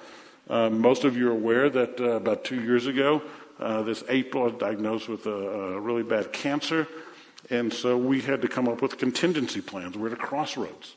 Um, 0.49 0.79
most 0.79 1.03
of 1.03 1.17
you 1.17 1.29
are 1.29 1.33
aware 1.33 1.69
that 1.69 1.99
uh, 1.99 2.11
about 2.11 2.43
two 2.43 2.61
years 2.61 2.85
ago, 2.85 3.21
uh, 3.59 3.81
this 3.83 4.03
April, 4.09 4.43
I 4.43 4.47
was 4.47 4.55
diagnosed 4.55 5.09
with 5.09 5.25
a, 5.25 5.31
a, 5.31 5.79
really 5.79 6.03
bad 6.03 6.33
cancer. 6.33 6.87
And 7.49 7.71
so 7.73 7.97
we 7.97 8.21
had 8.21 8.41
to 8.41 8.47
come 8.47 8.67
up 8.67 8.81
with 8.81 8.97
contingency 8.97 9.61
plans. 9.61 9.97
We're 9.97 10.07
at 10.07 10.13
a 10.13 10.17
crossroads. 10.17 10.95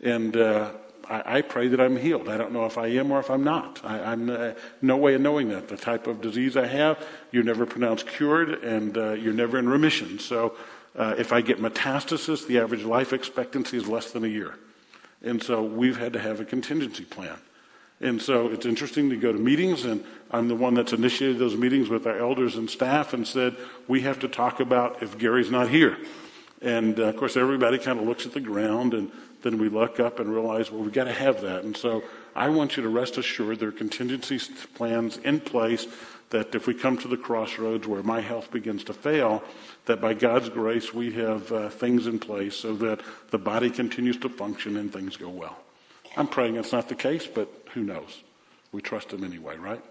And 0.00 0.36
uh, 0.36 0.72
I, 1.08 1.38
I, 1.38 1.42
pray 1.42 1.68
that 1.68 1.80
I'm 1.80 1.96
healed. 1.96 2.28
I 2.28 2.36
don't 2.36 2.52
know 2.52 2.64
if 2.66 2.78
I 2.78 2.88
am 2.88 3.10
or 3.10 3.20
if 3.20 3.30
I'm 3.30 3.44
not. 3.44 3.80
I, 3.84 4.12
am 4.12 4.30
uh, 4.30 4.52
no 4.80 4.96
way 4.96 5.14
of 5.14 5.20
knowing 5.20 5.48
that. 5.50 5.68
The 5.68 5.76
type 5.76 6.06
of 6.06 6.20
disease 6.20 6.56
I 6.56 6.66
have, 6.66 7.04
you're 7.30 7.44
never 7.44 7.66
pronounced 7.66 8.06
cured, 8.06 8.64
and 8.64 8.96
uh, 8.96 9.12
you're 9.12 9.34
never 9.34 9.58
in 9.58 9.68
remission. 9.68 10.18
So 10.18 10.56
uh, 10.96 11.14
if 11.18 11.32
I 11.32 11.40
get 11.40 11.60
metastasis, 11.60 12.46
the 12.46 12.58
average 12.58 12.84
life 12.84 13.12
expectancy 13.12 13.76
is 13.76 13.86
less 13.86 14.10
than 14.10 14.24
a 14.24 14.28
year. 14.28 14.54
And 15.22 15.42
so 15.42 15.62
we've 15.62 15.98
had 15.98 16.12
to 16.14 16.18
have 16.18 16.40
a 16.40 16.44
contingency 16.44 17.04
plan. 17.04 17.38
And 18.02 18.20
so 18.20 18.48
it's 18.48 18.66
interesting 18.66 19.10
to 19.10 19.16
go 19.16 19.32
to 19.32 19.38
meetings, 19.38 19.84
and 19.84 20.04
I'm 20.32 20.48
the 20.48 20.56
one 20.56 20.74
that's 20.74 20.92
initiated 20.92 21.38
those 21.38 21.56
meetings 21.56 21.88
with 21.88 22.04
our 22.06 22.18
elders 22.18 22.56
and 22.56 22.68
staff 22.68 23.14
and 23.14 23.26
said, 23.26 23.56
we 23.86 24.00
have 24.00 24.18
to 24.20 24.28
talk 24.28 24.58
about 24.58 25.02
if 25.02 25.16
Gary's 25.16 25.52
not 25.52 25.68
here. 25.68 25.96
And 26.60 26.98
uh, 26.98 27.04
of 27.04 27.16
course, 27.16 27.36
everybody 27.36 27.78
kind 27.78 28.00
of 28.00 28.06
looks 28.06 28.26
at 28.26 28.32
the 28.32 28.40
ground, 28.40 28.92
and 28.92 29.12
then 29.42 29.58
we 29.58 29.68
look 29.68 30.00
up 30.00 30.18
and 30.18 30.32
realize, 30.32 30.70
well, 30.70 30.82
we've 30.82 30.92
got 30.92 31.04
to 31.04 31.12
have 31.12 31.42
that. 31.42 31.62
And 31.62 31.76
so 31.76 32.02
I 32.34 32.48
want 32.48 32.76
you 32.76 32.82
to 32.82 32.88
rest 32.88 33.18
assured 33.18 33.60
there 33.60 33.68
are 33.68 33.72
contingency 33.72 34.40
plans 34.74 35.18
in 35.18 35.38
place 35.38 35.86
that 36.30 36.54
if 36.54 36.66
we 36.66 36.74
come 36.74 36.96
to 36.98 37.08
the 37.08 37.16
crossroads 37.16 37.86
where 37.86 38.02
my 38.02 38.20
health 38.20 38.50
begins 38.50 38.82
to 38.84 38.94
fail, 38.94 39.44
that 39.84 40.00
by 40.00 40.14
God's 40.14 40.48
grace 40.48 40.92
we 40.92 41.12
have 41.12 41.52
uh, 41.52 41.68
things 41.68 42.06
in 42.06 42.18
place 42.18 42.56
so 42.56 42.74
that 42.76 43.00
the 43.30 43.38
body 43.38 43.70
continues 43.70 44.16
to 44.18 44.28
function 44.28 44.76
and 44.76 44.92
things 44.92 45.16
go 45.16 45.28
well. 45.28 45.58
I'm 46.16 46.26
praying 46.26 46.56
it's 46.56 46.72
not 46.72 46.88
the 46.88 46.94
case, 46.94 47.26
but 47.26 47.61
who 47.74 47.82
knows? 47.82 48.22
We 48.72 48.80
trust 48.80 49.12
Him 49.12 49.24
anyway, 49.24 49.56
right? 49.56 49.82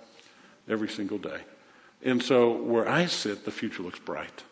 Every 0.68 0.90
single 0.90 1.18
day. 1.18 1.42
And 2.04 2.22
so 2.22 2.52
where 2.52 2.88
I 2.88 3.06
sit, 3.06 3.46
the 3.46 3.52
future 3.52 3.84
looks 3.84 4.00
bright. 4.00 4.44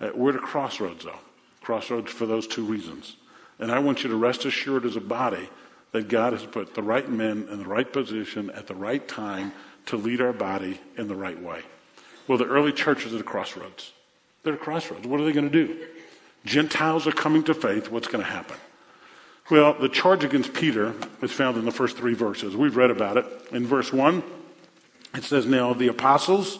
Uh, 0.00 0.10
we're 0.14 0.30
at 0.30 0.36
a 0.36 0.40
crossroads, 0.40 1.04
though. 1.04 1.20
Crossroads 1.60 2.10
for 2.10 2.26
those 2.26 2.46
two 2.46 2.64
reasons. 2.64 3.16
And 3.58 3.70
I 3.70 3.78
want 3.78 4.02
you 4.02 4.10
to 4.10 4.16
rest 4.16 4.44
assured 4.44 4.84
as 4.84 4.96
a 4.96 5.00
body 5.00 5.48
that 5.92 6.08
God 6.08 6.32
has 6.32 6.44
put 6.44 6.74
the 6.74 6.82
right 6.82 7.08
men 7.08 7.46
in 7.50 7.58
the 7.58 7.68
right 7.68 7.90
position 7.90 8.50
at 8.50 8.66
the 8.66 8.74
right 8.74 9.06
time 9.06 9.52
to 9.86 9.96
lead 9.96 10.20
our 10.20 10.32
body 10.32 10.80
in 10.98 11.06
the 11.06 11.14
right 11.14 11.40
way. 11.40 11.62
Well, 12.26 12.38
the 12.38 12.46
early 12.46 12.72
church 12.72 13.06
is 13.06 13.14
at 13.14 13.20
a 13.20 13.24
crossroads. 13.24 13.92
They're 14.42 14.54
at 14.54 14.60
a 14.60 14.62
crossroads. 14.62 15.06
What 15.06 15.20
are 15.20 15.24
they 15.24 15.32
going 15.32 15.50
to 15.50 15.66
do? 15.66 15.86
Gentiles 16.44 17.06
are 17.06 17.12
coming 17.12 17.44
to 17.44 17.54
faith. 17.54 17.90
What's 17.90 18.08
going 18.08 18.24
to 18.24 18.30
happen? 18.30 18.56
Well, 19.50 19.74
the 19.74 19.90
charge 19.90 20.24
against 20.24 20.54
Peter 20.54 20.94
is 21.20 21.30
found 21.30 21.58
in 21.58 21.66
the 21.66 21.70
first 21.70 21.98
three 21.98 22.14
verses. 22.14 22.56
We've 22.56 22.76
read 22.76 22.90
about 22.90 23.18
it. 23.18 23.26
In 23.52 23.66
verse 23.66 23.92
1, 23.92 24.22
it 25.14 25.24
says, 25.24 25.44
Now 25.44 25.74
the 25.74 25.88
apostles 25.88 26.58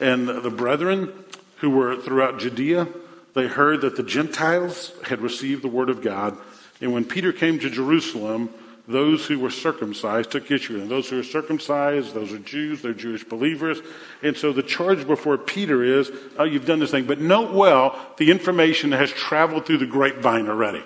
and 0.00 0.28
the 0.28 0.50
brethren 0.50 1.12
who 1.58 1.70
were 1.70 1.96
throughout 1.96 2.40
Judea, 2.40 2.88
they 3.34 3.46
heard 3.46 3.82
that 3.82 3.94
the 3.94 4.02
Gentiles 4.02 4.92
had 5.04 5.20
received 5.20 5.62
the 5.62 5.68
word 5.68 5.88
of 5.88 6.02
God. 6.02 6.36
And 6.80 6.92
when 6.92 7.04
Peter 7.04 7.32
came 7.32 7.60
to 7.60 7.70
Jerusalem, 7.70 8.50
those 8.88 9.26
who 9.26 9.38
were 9.38 9.50
circumcised 9.50 10.32
took 10.32 10.50
issue. 10.50 10.80
And 10.80 10.90
those 10.90 11.08
who 11.08 11.20
are 11.20 11.24
circumcised, 11.24 12.12
those 12.12 12.32
are 12.32 12.38
Jews, 12.38 12.82
they're 12.82 12.92
Jewish 12.92 13.22
believers. 13.22 13.78
And 14.20 14.36
so 14.36 14.52
the 14.52 14.64
charge 14.64 15.06
before 15.06 15.38
Peter 15.38 15.84
is, 15.84 16.10
oh, 16.36 16.44
you've 16.44 16.66
done 16.66 16.80
this 16.80 16.90
thing. 16.90 17.04
But 17.04 17.20
note 17.20 17.52
well, 17.52 17.96
the 18.16 18.32
information 18.32 18.90
has 18.90 19.12
traveled 19.12 19.66
through 19.66 19.78
the 19.78 19.86
grapevine 19.86 20.48
already. 20.48 20.82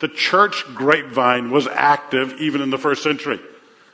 The 0.00 0.08
church 0.08 0.64
grapevine 0.74 1.50
was 1.50 1.66
active 1.66 2.34
even 2.40 2.60
in 2.60 2.70
the 2.70 2.78
first 2.78 3.02
century. 3.02 3.40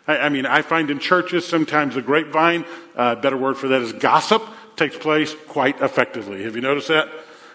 I, 0.07 0.19
I 0.19 0.28
mean, 0.28 0.47
I 0.47 0.62
find 0.62 0.90
in 0.90 0.99
churches 0.99 1.47
sometimes 1.47 1.95
the 1.95 2.02
grapevine, 2.02 2.64
uh, 2.97 3.16
better 3.16 3.37
word 3.37 3.57
for 3.57 3.69
that 3.69 3.83
is 3.83 3.92
gossip, 3.92 4.42
takes 4.76 4.97
place 4.97 5.35
quite 5.49 5.80
effectively. 5.80 6.42
Have 6.45 6.57
you 6.57 6.62
noticed 6.62 6.88
that? 6.88 7.09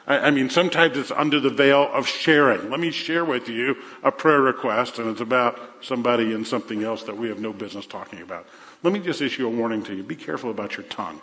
I 0.08 0.30
mean, 0.30 0.52
sometimes 0.52 0.96
it's 0.98 1.10
under 1.10 1.40
the 1.40 1.50
veil 1.50 1.90
of 1.92 2.08
sharing. 2.08 2.70
Let 2.70 2.80
me 2.80 2.92
share 2.92 3.26
with 3.26 3.50
you 3.50 3.78
a 4.04 4.12
prayer 4.12 4.40
request, 4.40 5.00
and 5.00 5.10
it's 5.10 5.22
about 5.22 5.60
somebody 5.82 6.32
and 6.34 6.46
something 6.46 6.84
else 6.84 7.02
that 7.04 7.18
we 7.18 7.28
have 7.30 7.40
no 7.40 7.52
business 7.52 7.88
talking 7.88 8.22
about. 8.22 8.46
Let 8.84 8.94
me 8.94 9.00
just 9.00 9.20
issue 9.20 9.48
a 9.48 9.50
warning 9.50 9.84
to 9.86 9.96
you. 9.96 10.04
Be 10.04 10.16
careful 10.16 10.52
about 10.52 10.78
your 10.78 10.86
tongue. 10.86 11.20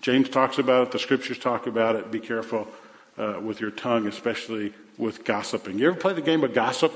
James 0.00 0.30
talks 0.30 0.56
about 0.56 0.86
it, 0.86 0.92
the 0.92 0.98
scriptures 0.98 1.38
talk 1.38 1.66
about 1.66 1.94
it. 1.94 2.10
Be 2.10 2.20
careful 2.20 2.66
uh, 3.18 3.40
with 3.42 3.60
your 3.60 3.70
tongue, 3.70 4.06
especially 4.06 4.72
with 4.98 5.24
gossiping. 5.24 5.78
You 5.78 5.88
ever 5.88 5.98
play 5.98 6.12
the 6.12 6.22
game 6.22 6.44
of 6.44 6.54
gossip? 6.54 6.92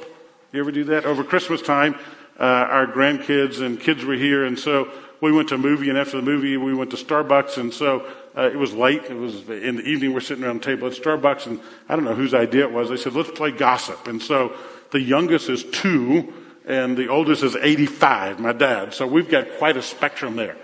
You 0.52 0.60
ever 0.60 0.72
do 0.72 0.84
that? 0.84 1.04
Over 1.04 1.24
Christmas 1.24 1.62
time, 1.62 1.94
uh, 2.38 2.44
our 2.44 2.86
grandkids 2.86 3.60
and 3.64 3.78
kids 3.78 4.04
were 4.04 4.14
here, 4.14 4.44
and 4.44 4.58
so 4.58 4.90
we 5.20 5.32
went 5.32 5.50
to 5.50 5.56
a 5.56 5.58
movie, 5.58 5.90
and 5.90 5.98
after 5.98 6.16
the 6.16 6.22
movie, 6.22 6.56
we 6.56 6.74
went 6.74 6.90
to 6.90 6.96
Starbucks, 6.96 7.58
and 7.58 7.72
so 7.72 8.06
uh, 8.36 8.48
it 8.50 8.56
was 8.56 8.72
late. 8.72 9.04
It 9.04 9.16
was 9.16 9.48
in 9.48 9.76
the 9.76 9.82
evening. 9.82 10.14
We're 10.14 10.20
sitting 10.20 10.44
around 10.44 10.60
the 10.60 10.64
table 10.64 10.88
at 10.88 10.94
Starbucks, 10.94 11.46
and 11.46 11.60
I 11.88 11.96
don't 11.96 12.04
know 12.04 12.14
whose 12.14 12.34
idea 12.34 12.62
it 12.62 12.72
was. 12.72 12.88
They 12.88 12.96
said, 12.96 13.14
let's 13.14 13.30
play 13.30 13.50
gossip. 13.50 14.06
And 14.06 14.22
so 14.22 14.56
the 14.92 15.00
youngest 15.00 15.48
is 15.50 15.64
two, 15.64 16.32
and 16.66 16.96
the 16.96 17.08
oldest 17.08 17.42
is 17.42 17.54
85, 17.56 18.40
my 18.40 18.52
dad. 18.52 18.94
So 18.94 19.06
we've 19.06 19.28
got 19.28 19.58
quite 19.58 19.76
a 19.76 19.82
spectrum 19.82 20.36
there. 20.36 20.56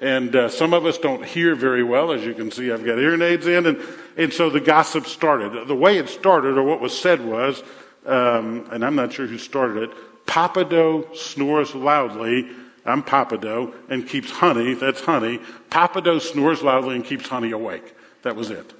And 0.00 0.34
uh, 0.34 0.48
some 0.48 0.74
of 0.74 0.86
us 0.86 0.98
don't 0.98 1.24
hear 1.24 1.54
very 1.54 1.82
well. 1.82 2.12
As 2.12 2.24
you 2.24 2.34
can 2.34 2.50
see, 2.50 2.72
I've 2.72 2.84
got 2.84 2.98
hearing 2.98 3.22
aids 3.22 3.46
in. 3.46 3.66
And, 3.66 3.80
and 4.16 4.32
so 4.32 4.50
the 4.50 4.60
gossip 4.60 5.06
started. 5.06 5.68
The 5.68 5.76
way 5.76 5.98
it 5.98 6.08
started, 6.08 6.58
or 6.58 6.62
what 6.62 6.80
was 6.80 6.98
said 6.98 7.24
was, 7.24 7.62
um, 8.04 8.68
and 8.70 8.84
I'm 8.84 8.96
not 8.96 9.12
sure 9.12 9.26
who 9.26 9.38
started 9.38 9.84
it, 9.84 10.26
Papado 10.26 11.14
snores 11.16 11.74
loudly 11.74 12.48
I'm 12.86 13.02
Papado, 13.02 13.74
and 13.88 14.06
keeps 14.06 14.30
honey, 14.30 14.74
that's 14.74 15.00
honey. 15.00 15.40
Papado 15.70 16.20
snores 16.20 16.62
loudly 16.62 16.96
and 16.96 17.04
keeps 17.04 17.28
honey 17.28 17.50
awake. 17.52 17.94
That 18.22 18.36
was 18.36 18.50
it. 18.50 18.72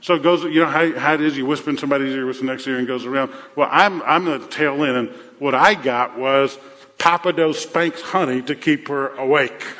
So 0.00 0.14
it 0.14 0.22
goes, 0.22 0.42
you 0.42 0.60
know 0.60 0.66
how, 0.66 0.98
how 0.98 1.14
it 1.14 1.20
is, 1.20 1.36
you 1.36 1.46
whisper 1.46 1.70
in 1.70 1.78
somebody's 1.78 2.14
ear, 2.14 2.26
whisper 2.26 2.44
next 2.44 2.66
ear, 2.66 2.78
and 2.78 2.86
goes 2.86 3.04
around. 3.04 3.32
Well, 3.54 3.68
I'm, 3.70 4.02
I'm 4.02 4.24
the 4.24 4.38
tail 4.48 4.82
end, 4.84 4.96
and 4.96 5.08
what 5.38 5.54
I 5.54 5.74
got 5.74 6.18
was 6.18 6.58
Papado 6.98 7.54
spanks 7.54 8.00
honey 8.00 8.42
to 8.42 8.54
keep 8.54 8.88
her 8.88 9.08
awake. 9.16 9.64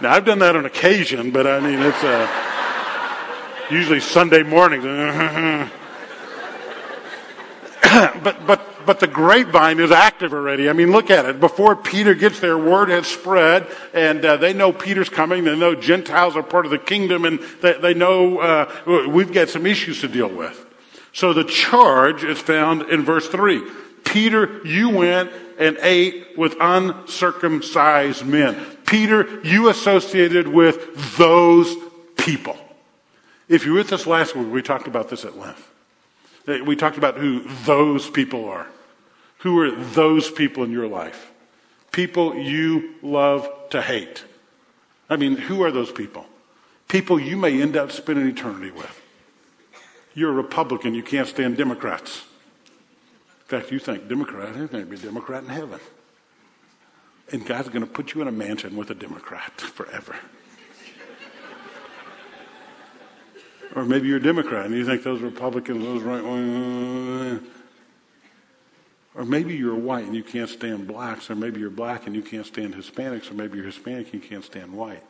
now, 0.00 0.12
I've 0.12 0.24
done 0.24 0.38
that 0.40 0.56
on 0.56 0.64
occasion, 0.66 1.30
but 1.30 1.46
I 1.46 1.60
mean, 1.60 1.80
it's. 1.80 2.04
Uh, 2.04 2.46
usually 3.70 4.00
Sunday 4.00 4.42
mornings. 4.42 4.84
but, 8.22 8.46
but, 8.46 8.86
but 8.86 9.00
the 9.00 9.06
grapevine 9.06 9.80
is 9.80 9.90
active 9.90 10.32
already. 10.32 10.68
I 10.68 10.72
mean, 10.72 10.90
look 10.90 11.10
at 11.10 11.24
it. 11.26 11.40
Before 11.40 11.76
Peter 11.76 12.14
gets 12.14 12.40
there, 12.40 12.58
word 12.58 12.88
has 12.88 13.06
spread, 13.06 13.66
and 13.94 14.24
uh, 14.24 14.36
they 14.36 14.52
know 14.52 14.72
Peter's 14.72 15.08
coming. 15.08 15.44
They 15.44 15.56
know 15.56 15.74
Gentiles 15.74 16.36
are 16.36 16.42
part 16.42 16.64
of 16.64 16.70
the 16.70 16.78
kingdom, 16.78 17.24
and 17.24 17.40
they, 17.60 17.74
they 17.74 17.94
know 17.94 18.38
uh, 18.38 19.06
we've 19.08 19.32
got 19.32 19.48
some 19.48 19.66
issues 19.66 20.00
to 20.00 20.08
deal 20.08 20.28
with. 20.28 20.66
So 21.12 21.32
the 21.32 21.44
charge 21.44 22.24
is 22.24 22.38
found 22.38 22.82
in 22.82 23.04
verse 23.04 23.28
3. 23.28 23.62
Peter, 24.04 24.64
you 24.66 24.88
went 24.90 25.30
and 25.58 25.76
ate 25.82 26.38
with 26.38 26.56
uncircumcised 26.60 28.24
men. 28.24 28.56
Peter, 28.90 29.40
you 29.44 29.68
associated 29.68 30.48
with 30.48 31.16
those 31.16 31.76
people. 32.16 32.58
If 33.48 33.64
you 33.64 33.72
were 33.72 33.78
with 33.78 33.92
us 33.92 34.04
last 34.04 34.34
week, 34.34 34.52
we 34.52 34.62
talked 34.62 34.88
about 34.88 35.08
this 35.08 35.24
at 35.24 35.38
length. 35.38 35.70
We 36.66 36.74
talked 36.74 36.98
about 36.98 37.16
who 37.16 37.44
those 37.64 38.10
people 38.10 38.48
are. 38.48 38.66
Who 39.38 39.60
are 39.60 39.70
those 39.70 40.28
people 40.28 40.64
in 40.64 40.72
your 40.72 40.88
life? 40.88 41.30
People 41.92 42.34
you 42.34 42.96
love 43.00 43.48
to 43.70 43.80
hate. 43.80 44.24
I 45.08 45.14
mean, 45.14 45.36
who 45.36 45.62
are 45.62 45.70
those 45.70 45.92
people? 45.92 46.26
People 46.88 47.20
you 47.20 47.36
may 47.36 47.62
end 47.62 47.76
up 47.76 47.92
spending 47.92 48.26
eternity 48.26 48.72
with. 48.72 49.00
You're 50.14 50.30
a 50.30 50.34
Republican, 50.34 50.96
you 50.96 51.04
can't 51.04 51.28
stand 51.28 51.56
Democrats. 51.56 52.24
In 53.42 53.60
fact, 53.60 53.70
you 53.70 53.78
think 53.78 54.08
Democrat, 54.08 54.52
there's 54.54 54.68
going 54.68 54.84
to 54.84 54.90
be 54.90 54.96
a 54.96 55.00
Democrat 55.00 55.44
in 55.44 55.48
heaven. 55.48 55.78
And 57.32 57.46
God's 57.46 57.68
going 57.68 57.84
to 57.84 57.90
put 57.90 58.14
you 58.14 58.22
in 58.22 58.28
a 58.28 58.32
mansion 58.32 58.76
with 58.76 58.90
a 58.90 58.94
Democrat 58.94 59.60
forever. 59.60 60.16
or 63.76 63.84
maybe 63.84 64.08
you're 64.08 64.18
a 64.18 64.22
Democrat 64.22 64.66
and 64.66 64.74
you 64.74 64.84
think 64.84 65.04
those 65.04 65.20
Republicans, 65.20 65.84
those 65.84 66.02
right 66.02 66.22
wing. 66.22 67.40
Or 69.14 69.24
maybe 69.24 69.54
you're 69.54 69.76
white 69.76 70.04
and 70.04 70.14
you 70.14 70.22
can't 70.22 70.48
stand 70.48 70.86
blacks, 70.86 71.30
or 71.30 71.34
maybe 71.34 71.60
you're 71.60 71.70
black 71.70 72.06
and 72.06 72.14
you 72.14 72.22
can't 72.22 72.46
stand 72.46 72.74
Hispanics, 72.74 73.30
or 73.30 73.34
maybe 73.34 73.56
you're 73.56 73.66
Hispanic 73.66 74.12
and 74.12 74.22
you 74.22 74.28
can't 74.28 74.44
stand 74.44 74.72
white. 74.72 75.02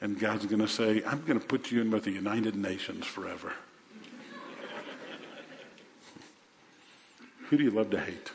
And 0.00 0.18
God's 0.18 0.46
going 0.46 0.60
to 0.60 0.68
say, 0.68 1.02
I'm 1.04 1.24
going 1.24 1.40
to 1.40 1.46
put 1.46 1.72
you 1.72 1.80
in 1.80 1.90
with 1.90 2.04
the 2.04 2.12
United 2.12 2.54
Nations 2.54 3.04
forever. 3.04 3.52
Who 7.48 7.56
do 7.56 7.64
you 7.64 7.70
love 7.70 7.90
to 7.90 8.00
hate? 8.00 8.30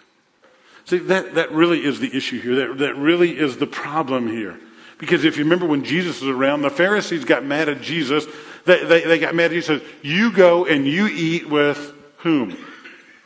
See, 0.85 0.97
that, 0.99 1.35
that 1.35 1.51
really 1.51 1.83
is 1.83 1.99
the 1.99 2.15
issue 2.15 2.41
here. 2.41 2.67
That, 2.67 2.77
that 2.79 2.95
really 2.97 3.37
is 3.37 3.57
the 3.57 3.67
problem 3.67 4.27
here. 4.27 4.59
Because 4.97 5.23
if 5.23 5.37
you 5.37 5.43
remember 5.43 5.65
when 5.65 5.83
Jesus 5.83 6.21
was 6.21 6.29
around, 6.29 6.61
the 6.61 6.69
Pharisees 6.69 7.25
got 7.25 7.45
mad 7.45 7.69
at 7.69 7.81
Jesus. 7.81 8.25
They, 8.65 8.83
they, 8.83 9.01
they 9.01 9.19
got 9.19 9.35
mad 9.35 9.45
at 9.45 9.51
Jesus. 9.51 9.81
You 10.01 10.31
go 10.31 10.65
and 10.65 10.87
you 10.87 11.07
eat 11.07 11.49
with 11.49 11.93
whom? 12.17 12.55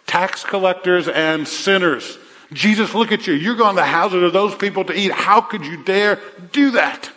Tax 0.06 0.44
collectors 0.44 1.08
and 1.08 1.48
sinners. 1.48 2.18
Jesus, 2.54 2.94
look 2.94 3.12
at 3.12 3.28
you. 3.28 3.34
You're 3.34 3.56
going 3.56 3.76
to 3.76 3.82
the 3.82 3.86
houses 3.86 4.24
of 4.24 4.34
those 4.34 4.56
people 4.56 4.86
to 4.86 4.94
eat. 4.94 5.12
How 5.12 5.42
could 5.42 5.66
you 5.66 5.84
dare 5.84 6.20
do 6.52 6.72
that? 6.72 7.12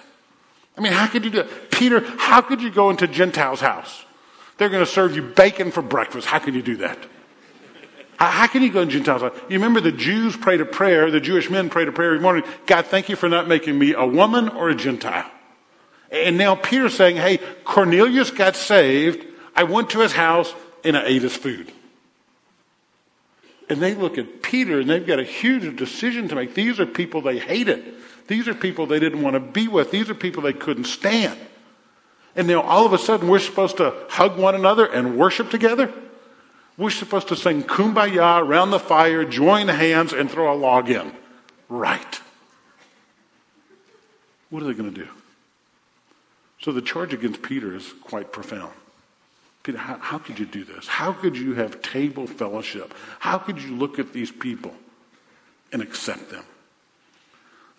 I 0.76 0.80
mean, 0.80 0.92
how 0.92 1.06
could 1.06 1.25
you 1.25 1.30
do 1.30 1.42
that? 1.42 1.70
Peter, 1.70 2.00
how 2.18 2.40
could 2.40 2.62
you 2.62 2.70
go 2.70 2.90
into 2.90 3.06
Gentiles' 3.06 3.61
house? 3.61 4.04
They're 4.59 4.68
going 4.68 4.85
to 4.85 4.90
serve 4.90 5.14
you 5.14 5.23
bacon 5.23 5.70
for 5.70 5.82
breakfast. 5.82 6.26
How 6.26 6.38
can 6.38 6.54
you 6.54 6.62
do 6.62 6.76
that? 6.78 6.99
How 8.20 8.46
can 8.48 8.62
you 8.62 8.70
go 8.70 8.82
in 8.82 8.90
Gentiles' 8.90 9.32
You 9.48 9.56
remember 9.56 9.80
the 9.80 9.92
Jews 9.92 10.36
prayed 10.36 10.60
a 10.60 10.66
prayer, 10.66 11.10
the 11.10 11.20
Jewish 11.20 11.48
men 11.48 11.70
prayed 11.70 11.88
a 11.88 11.92
prayer 11.92 12.10
every 12.10 12.20
morning. 12.20 12.44
God, 12.66 12.84
thank 12.84 13.08
you 13.08 13.16
for 13.16 13.30
not 13.30 13.48
making 13.48 13.78
me 13.78 13.94
a 13.94 14.04
woman 14.04 14.50
or 14.50 14.68
a 14.68 14.74
Gentile. 14.74 15.30
And 16.10 16.36
now 16.36 16.54
Peter's 16.54 16.94
saying, 16.94 17.16
hey, 17.16 17.38
Cornelius 17.64 18.30
got 18.30 18.56
saved. 18.56 19.24
I 19.56 19.62
went 19.62 19.90
to 19.90 20.00
his 20.00 20.12
house 20.12 20.52
and 20.84 20.98
I 20.98 21.04
ate 21.06 21.22
his 21.22 21.34
food. 21.34 21.72
And 23.70 23.80
they 23.80 23.94
look 23.94 24.18
at 24.18 24.42
Peter 24.42 24.80
and 24.80 24.90
they've 24.90 25.06
got 25.06 25.18
a 25.18 25.24
huge 25.24 25.74
decision 25.76 26.28
to 26.28 26.34
make. 26.34 26.52
These 26.52 26.78
are 26.78 26.86
people 26.86 27.22
they 27.22 27.38
hated. 27.38 27.94
These 28.26 28.48
are 28.48 28.54
people 28.54 28.84
they 28.84 29.00
didn't 29.00 29.22
want 29.22 29.34
to 29.34 29.40
be 29.40 29.66
with. 29.66 29.90
These 29.92 30.10
are 30.10 30.14
people 30.14 30.42
they 30.42 30.52
couldn't 30.52 30.84
stand. 30.84 31.38
And 32.36 32.46
now 32.46 32.60
all 32.60 32.84
of 32.84 32.92
a 32.92 32.98
sudden 32.98 33.28
we're 33.28 33.38
supposed 33.38 33.78
to 33.78 33.94
hug 34.10 34.36
one 34.36 34.54
another 34.54 34.84
and 34.84 35.16
worship 35.16 35.50
together? 35.50 35.90
We're 36.80 36.88
supposed 36.88 37.28
to 37.28 37.37
sing 37.37 37.62
kumbaya 37.62 38.40
around 38.40 38.70
the 38.70 38.78
fire, 38.78 39.22
join 39.26 39.68
hands, 39.68 40.14
and 40.14 40.30
throw 40.30 40.50
a 40.50 40.56
log 40.56 40.88
in. 40.88 41.12
Right. 41.68 42.20
What 44.49 44.62
are 44.62 44.66
they 44.66 44.72
going 44.72 44.94
to 44.94 45.04
do? 45.04 45.08
So 46.62 46.72
the 46.72 46.80
charge 46.80 47.12
against 47.12 47.42
Peter 47.42 47.76
is 47.76 47.92
quite 48.02 48.32
profound. 48.32 48.72
Peter, 49.62 49.76
how, 49.76 49.99
how, 49.99 50.16
could 50.16 50.38
you 50.38 50.46
do 50.46 50.64
this? 50.64 50.87
How 50.87 51.12
could 51.12 51.37
you 51.37 51.52
have 51.52 51.82
table 51.82 52.26
fellowship? 52.26 52.94
How 53.18 53.37
could 53.37 53.60
you 53.60 53.76
look 53.76 53.99
at 53.99 54.14
these 54.14 54.30
people 54.30 54.72
and 55.75 55.82
accept 55.82 56.30
them? 56.30 56.44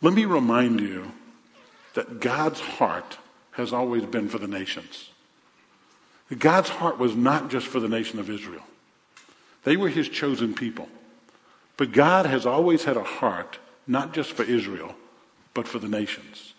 Let 0.03 0.13
me 0.13 0.25
remind 0.25 0.79
you 0.79 1.11
that 1.95 2.19
God's 2.19 2.59
heart 2.59 3.17
has 3.53 3.73
always 3.73 4.05
been 4.05 4.29
for 4.29 4.37
the 4.37 4.47
nations. 4.47 5.09
God's 6.37 6.69
heart 6.69 6.99
was 6.99 7.15
not 7.15 7.49
just 7.49 7.65
for 7.65 7.79
the 7.79 7.89
nation 7.89 8.19
of 8.19 8.29
Israel. 8.29 8.61
They 9.63 9.77
were 9.77 9.89
his 9.89 10.09
chosen 10.09 10.53
people. 10.53 10.89
But 11.77 11.91
God 11.91 12.25
has 12.25 12.45
always 12.45 12.83
had 12.83 12.97
a 12.97 13.03
heart, 13.03 13.59
not 13.87 14.13
just 14.13 14.33
for 14.33 14.43
Israel, 14.43 14.95
but 15.53 15.67
for 15.67 15.79
the 15.79 15.87
nations. 15.87 16.53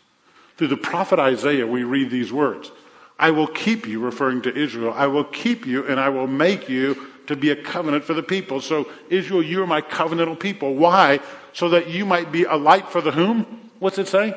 Through 0.56 0.68
the 0.68 0.76
prophet 0.76 1.18
Isaiah, 1.18 1.66
we 1.66 1.84
read 1.84 2.10
these 2.10 2.32
words 2.32 2.70
I 3.18 3.30
will 3.30 3.46
keep 3.46 3.86
you, 3.86 4.00
referring 4.00 4.42
to 4.42 4.56
Israel. 4.56 4.92
I 4.96 5.06
will 5.06 5.24
keep 5.24 5.64
you 5.66 5.86
and 5.86 6.00
I 6.00 6.08
will 6.08 6.26
make 6.26 6.68
you 6.68 7.08
to 7.28 7.36
be 7.36 7.50
a 7.50 7.56
covenant 7.56 8.04
for 8.04 8.14
the 8.14 8.22
people. 8.22 8.60
So, 8.60 8.88
Israel, 9.10 9.42
you 9.42 9.62
are 9.62 9.66
my 9.66 9.80
covenantal 9.80 10.38
people. 10.38 10.74
Why? 10.74 11.20
So 11.52 11.68
that 11.68 11.88
you 11.88 12.04
might 12.04 12.32
be 12.32 12.44
a 12.44 12.56
light 12.56 12.88
for 12.88 13.00
the 13.00 13.12
whom? 13.12 13.70
What's 13.78 13.98
it 13.98 14.08
say? 14.08 14.34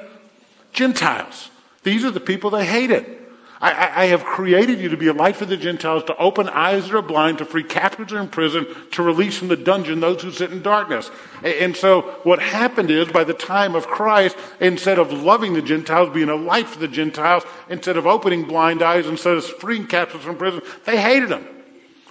Gentiles. 0.71 1.49
These 1.83 2.05
are 2.05 2.11
the 2.11 2.19
people 2.19 2.51
they 2.51 2.65
hated. 2.65 3.24
I, 3.61 4.03
I, 4.03 4.05
have 4.07 4.25
created 4.25 4.79
you 4.79 4.89
to 4.89 4.97
be 4.97 5.07
a 5.07 5.13
light 5.13 5.37
for 5.37 5.45
the 5.45 5.55
Gentiles, 5.55 6.03
to 6.05 6.17
open 6.17 6.49
eyes 6.49 6.87
that 6.87 6.95
are 6.95 7.01
blind, 7.01 7.37
to 7.37 7.45
free 7.45 7.63
captives 7.63 8.11
in 8.11 8.27
prison, 8.27 8.67
to 8.91 9.01
release 9.01 9.37
from 9.37 9.47
the 9.47 9.55
dungeon 9.55 10.01
those 10.01 10.21
who 10.21 10.31
sit 10.31 10.51
in 10.51 10.61
darkness. 10.61 11.09
And 11.41 11.75
so 11.75 12.01
what 12.23 12.39
happened 12.39 12.91
is, 12.91 13.07
by 13.07 13.23
the 13.23 13.33
time 13.33 13.73
of 13.73 13.87
Christ, 13.87 14.35
instead 14.59 14.99
of 14.99 15.13
loving 15.13 15.53
the 15.53 15.61
Gentiles, 15.61 16.13
being 16.13 16.29
a 16.29 16.35
light 16.35 16.67
for 16.67 16.79
the 16.79 16.87
Gentiles, 16.87 17.43
instead 17.69 17.95
of 17.95 18.05
opening 18.05 18.43
blind 18.43 18.81
eyes, 18.81 19.07
instead 19.07 19.37
of 19.37 19.45
freeing 19.45 19.87
captives 19.87 20.25
from 20.25 20.37
prison, 20.37 20.61
they 20.85 20.99
hated 20.99 21.29
them. 21.29 21.47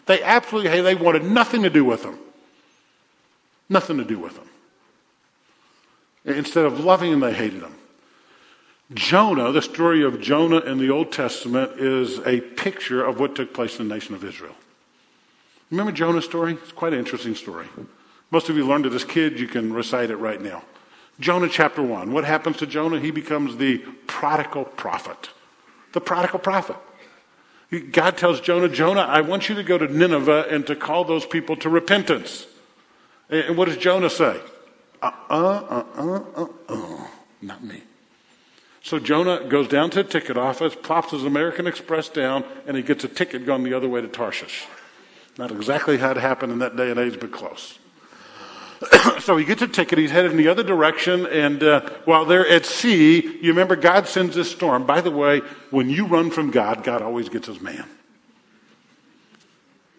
They 0.07 0.23
absolutely 0.23 0.71
hated, 0.71 0.85
they 0.85 0.95
wanted 0.95 1.25
nothing 1.25 1.63
to 1.63 1.71
do 1.71 1.85
with 1.85 2.03
them. 2.03 2.19
Nothing 3.69 3.99
to 3.99 4.05
do 4.05 4.19
with 4.19 4.35
them. 4.35 4.49
Instead 6.25 6.65
of 6.65 6.81
loving 6.81 7.11
them, 7.11 7.21
they 7.21 7.35
hated 7.35 7.61
them. 7.61 7.75
Jonah, 8.93 9.51
the 9.51 9.63
story 9.63 10.05
of 10.05 10.21
Jonah 10.21 10.61
in 10.61 10.79
the 10.79 10.91
Old 10.91 11.11
Testament, 11.11 11.81
is 11.81 12.19
a 12.27 12.41
picture 12.41 13.05
of 13.05 13.19
what 13.19 13.35
took 13.35 13.55
place 13.55 13.79
in 13.79 13.89
the 13.89 13.95
nation 13.95 14.15
of 14.15 14.23
Israel. 14.23 14.55
Remember 15.71 15.93
Jonah's 15.93 16.25
story? 16.27 16.53
It's 16.63 16.73
quite 16.73 16.93
an 16.93 16.99
interesting 16.99 17.35
story. 17.35 17.67
Most 18.31 18.49
of 18.49 18.57
you 18.57 18.67
learned 18.67 18.87
it 18.87 18.93
as 18.93 19.05
kids. 19.05 19.41
You 19.41 19.49
can 19.49 19.73
recite 19.73 20.11
it 20.11 20.17
right 20.17 20.41
now. 20.41 20.63
Jonah 21.19 21.49
chapter 21.49 21.83
1. 21.83 22.13
What 22.13 22.25
happens 22.25 22.59
to 22.59 22.67
Jonah? 22.67 23.01
He 23.01 23.11
becomes 23.11 23.57
the 23.57 23.79
prodigal 24.07 24.67
prophet. 24.67 25.31
The 25.93 26.01
prodigal 26.01 26.41
prophet. 26.41 26.77
God 27.91 28.19
tells 28.19 28.41
Jonah, 28.41 28.69
Jonah, 28.69 29.01
I 29.01 29.23
want 29.23 29.49
you 29.49 29.55
to 29.55 29.63
go 29.63 29.79
to 29.79 29.89
Nineveh 29.89 30.47
and 30.51 30.67
to 30.67 30.77
call 30.77 31.05
those 31.05 31.25
people 31.25 31.57
to 31.57 31.69
repentance. 31.69 32.47
And 33.31 33.57
what 33.57 33.67
does 33.67 33.79
Jonah 33.79 34.11
say? 34.11 34.41
Uh 35.01 35.11
uh 35.31 35.35
uh 35.35 35.85
uh 35.97 36.21
uh 36.37 36.47
uh. 36.69 37.07
Not 37.41 37.65
me. 37.65 37.83
So 38.85 38.99
Jonah 38.99 39.43
goes 39.49 39.67
down 39.67 39.89
to 39.91 40.03
the 40.03 40.09
ticket 40.09 40.37
office, 40.37 40.75
plops 40.75 41.13
his 41.13 41.25
American 41.25 41.67
Express 41.67 42.11
down, 42.11 42.45
and 42.67 42.77
he 42.77 42.83
gets 42.83 43.03
a 43.03 43.09
ticket 43.09 43.47
going 43.47 43.65
the 43.65 43.73
other 43.73 43.89
way 43.89 44.03
to 44.03 44.09
Tarshish. 44.09 44.67
Not 45.39 45.51
exactly 45.51 45.97
how 45.97 46.11
it 46.11 46.19
happened 46.19 46.53
in 46.53 46.59
that 46.59 46.77
day 46.77 46.91
and 46.91 47.01
age, 47.01 47.19
but 47.19 47.33
close. 47.33 47.79
so 49.21 49.39
he 49.39 49.47
gets 49.47 49.63
a 49.63 49.69
ticket, 49.69 49.99
he's 49.99 50.11
headed 50.11 50.33
in 50.33 50.37
the 50.37 50.49
other 50.49 50.63
direction, 50.63 51.25
and 51.25 51.63
uh, 51.63 51.81
while 52.05 52.27
they're 52.27 52.47
at 52.47 52.67
sea, 52.67 53.39
you 53.41 53.53
remember 53.53 53.75
God 53.75 54.07
sends 54.07 54.37
this 54.37 54.51
storm. 54.51 54.85
By 54.85 55.01
the 55.01 55.11
way, 55.11 55.41
when 55.71 55.89
you 55.89 56.05
run 56.07 56.31
from 56.31 56.51
God, 56.51 56.85
God 56.85 57.01
always 57.01 57.31
gets 57.31 57.47
his 57.47 57.63
man. 57.63 57.87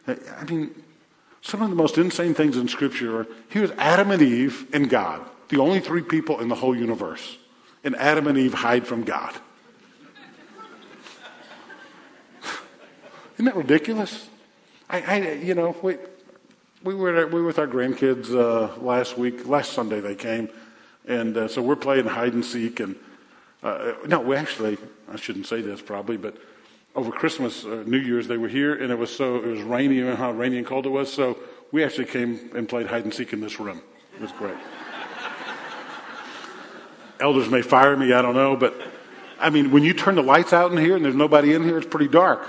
I 0.07 0.43
mean, 0.47 0.83
some 1.41 1.63
of 1.63 1.71
the 1.71 1.75
most 1.75 1.97
insane 1.97 2.35
things 2.35 2.55
in 2.55 2.67
Scripture 2.67 3.21
are 3.21 3.27
here's 3.49 3.71
Adam 3.71 4.11
and 4.11 4.21
Eve 4.21 4.67
and 4.73 4.91
God, 4.91 5.27
the 5.49 5.57
only 5.57 5.79
three 5.79 6.03
people 6.03 6.39
in 6.39 6.49
the 6.49 6.55
whole 6.55 6.77
universe 6.77 7.39
and 7.85 7.95
Adam 7.95 8.27
and 8.27 8.37
Eve 8.37 8.53
hide 8.53 8.85
from 8.85 9.03
God. 9.03 9.33
Isn't 13.35 13.45
that 13.45 13.55
ridiculous? 13.55 14.27
I, 14.89 15.01
I 15.01 15.31
you 15.33 15.53
know, 15.53 15.75
we, 15.81 15.97
we 16.83 16.95
were 16.95 17.27
we 17.27 17.41
were 17.41 17.47
with 17.47 17.59
our 17.59 17.67
grandkids 17.67 18.33
uh, 18.33 18.77
last 18.81 19.17
week. 19.17 19.47
Last 19.47 19.73
Sunday 19.73 19.99
they 19.99 20.15
came, 20.15 20.49
and 21.07 21.37
uh, 21.37 21.47
so 21.47 21.61
we're 21.61 21.75
playing 21.75 22.07
hide 22.07 22.33
and 22.33 22.43
seek. 22.43 22.79
And 22.79 22.95
uh, 23.61 23.93
no, 24.07 24.19
we 24.19 24.35
actually 24.35 24.77
I 25.11 25.17
shouldn't 25.17 25.47
say 25.47 25.61
this 25.61 25.81
probably, 25.81 26.17
but 26.17 26.37
over 26.95 27.11
Christmas, 27.11 27.65
uh, 27.65 27.83
New 27.85 27.99
Year's 27.99 28.27
they 28.27 28.37
were 28.37 28.47
here, 28.47 28.73
and 28.73 28.91
it 28.91 28.97
was 28.97 29.15
so 29.15 29.35
it 29.35 29.45
was 29.45 29.61
rainy. 29.61 30.01
Know 30.01 30.15
how 30.15 30.31
rainy 30.31 30.57
and 30.57 30.65
cold 30.65 30.85
it 30.85 30.89
was. 30.89 31.13
So 31.13 31.37
we 31.71 31.83
actually 31.83 32.05
came 32.05 32.49
and 32.55 32.67
played 32.67 32.87
hide 32.87 33.03
and 33.03 33.13
seek 33.13 33.33
in 33.33 33.41
this 33.41 33.59
room. 33.59 33.81
It 34.15 34.21
was 34.21 34.31
great 34.31 34.57
elders 37.19 37.49
may 37.49 37.61
fire 37.61 37.95
me, 37.95 38.13
I 38.13 38.21
don't 38.21 38.35
know, 38.35 38.55
but 38.55 38.79
I 39.39 39.49
mean, 39.49 39.71
when 39.71 39.83
you 39.83 39.93
turn 39.93 40.15
the 40.15 40.23
lights 40.23 40.53
out 40.53 40.71
in 40.71 40.77
here 40.77 40.95
and 40.95 41.03
there's 41.03 41.15
nobody 41.15 41.53
in 41.53 41.63
here, 41.63 41.77
it's 41.77 41.87
pretty 41.87 42.07
dark. 42.07 42.47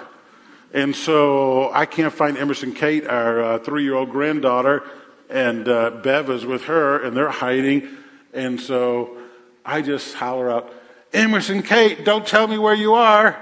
And 0.72 0.94
so 0.94 1.72
I 1.72 1.87
can't 1.87 2.12
find 2.12 2.37
Emerson 2.37 2.72
Kate, 2.72 3.07
our 3.07 3.42
uh, 3.42 3.59
three 3.59 3.83
year 3.83 3.94
old 3.94 4.11
granddaughter, 4.11 4.85
and 5.29 5.68
uh, 5.68 5.90
Bev 5.90 6.31
is 6.31 6.44
with 6.44 6.64
her, 6.64 7.02
and 7.02 7.16
they're 7.16 7.31
hiding. 7.31 7.88
And 8.33 8.61
so 8.61 9.18
I 9.64 9.83
just 9.83 10.14
holler 10.14 10.50
out, 10.50 10.72
Emerson 11.12 11.62
Kate, 11.62 12.05
don't 12.05 12.26
tell 12.26 12.46
me 12.46 12.59
where 12.59 12.74
you 12.74 12.94
are. 12.94 13.37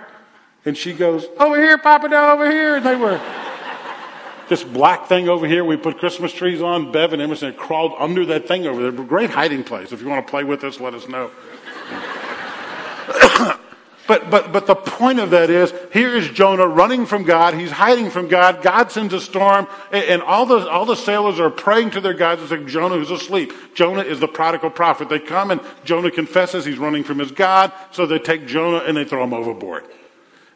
And 0.65 0.77
she 0.77 0.93
goes, 0.93 1.27
Over 1.39 1.57
here, 1.57 1.77
Papa, 1.77 2.07
over 2.07 2.51
here. 2.51 2.77
And 2.77 2.87
they 2.87 2.97
were, 2.97 3.21
this 4.49 4.63
black 4.63 5.07
thing 5.07 5.29
over 5.29 5.47
here 5.47 5.65
we 5.65 5.77
put 5.77 5.99
Christmas 5.99 6.33
trees 6.33 6.63
on. 6.63 6.93
Bev 6.93 7.13
and 7.13 7.23
Emerson 7.23 7.55
crawled 7.55 7.95
under 7.99 8.25
that 8.27 8.49
thing 8.49 8.67
over 8.67 8.83
there. 8.83 9.05
Great 9.05 9.31
hiding 9.31 9.65
place. 9.65 9.93
If 9.93 10.01
you 10.01 10.09
want 10.09 10.27
to 10.27 10.31
play 10.31 10.45
with 10.45 10.65
us, 10.65 10.81
let 10.81 10.95
us 10.95 11.09
know. 11.09 11.31
But, 14.07 14.31
but, 14.31 14.53
but 14.53 14.67
the 14.67 14.75
point 14.75 15.19
of 15.19 15.31
that 15.31 15.49
is, 15.49 15.73
here 15.93 16.15
is 16.15 16.29
Jonah 16.29 16.67
running 16.67 17.07
from 17.07 17.23
God. 17.23 17.55
He's 17.55 17.71
hiding 17.71 18.11
from 18.11 18.29
God. 18.29 18.63
God 18.63 18.93
sends 18.93 19.15
a 19.15 19.21
storm, 19.21 19.67
and, 19.93 20.05
and 20.05 20.23
all, 20.23 20.45
the, 20.45 20.69
all 20.69 20.85
the 20.85 20.95
sailors 20.95 21.41
are 21.41 21.49
praying 21.49 21.93
to 21.93 22.03
their 22.03 22.13
gods. 22.13 22.43
It's 22.43 22.51
like 22.51 22.67
Jonah 22.67 22.97
who's 22.97 23.11
asleep. 23.11 23.53
Jonah 23.75 24.03
is 24.03 24.21
the 24.21 24.29
prodigal 24.29 24.71
prophet. 24.71 25.09
They 25.09 25.21
come, 25.21 25.51
and 25.51 25.61
Jonah 25.85 26.11
confesses 26.11 26.67
he's 26.67 26.79
running 26.79 27.03
from 27.03 27.19
his 27.19 27.33
God, 27.33 27.73
so 27.93 28.05
they 28.05 28.19
take 28.19 28.47
Jonah 28.47 28.85
and 28.85 28.95
they 28.95 29.05
throw 29.05 29.25
him 29.25 29.33
overboard. 29.33 29.85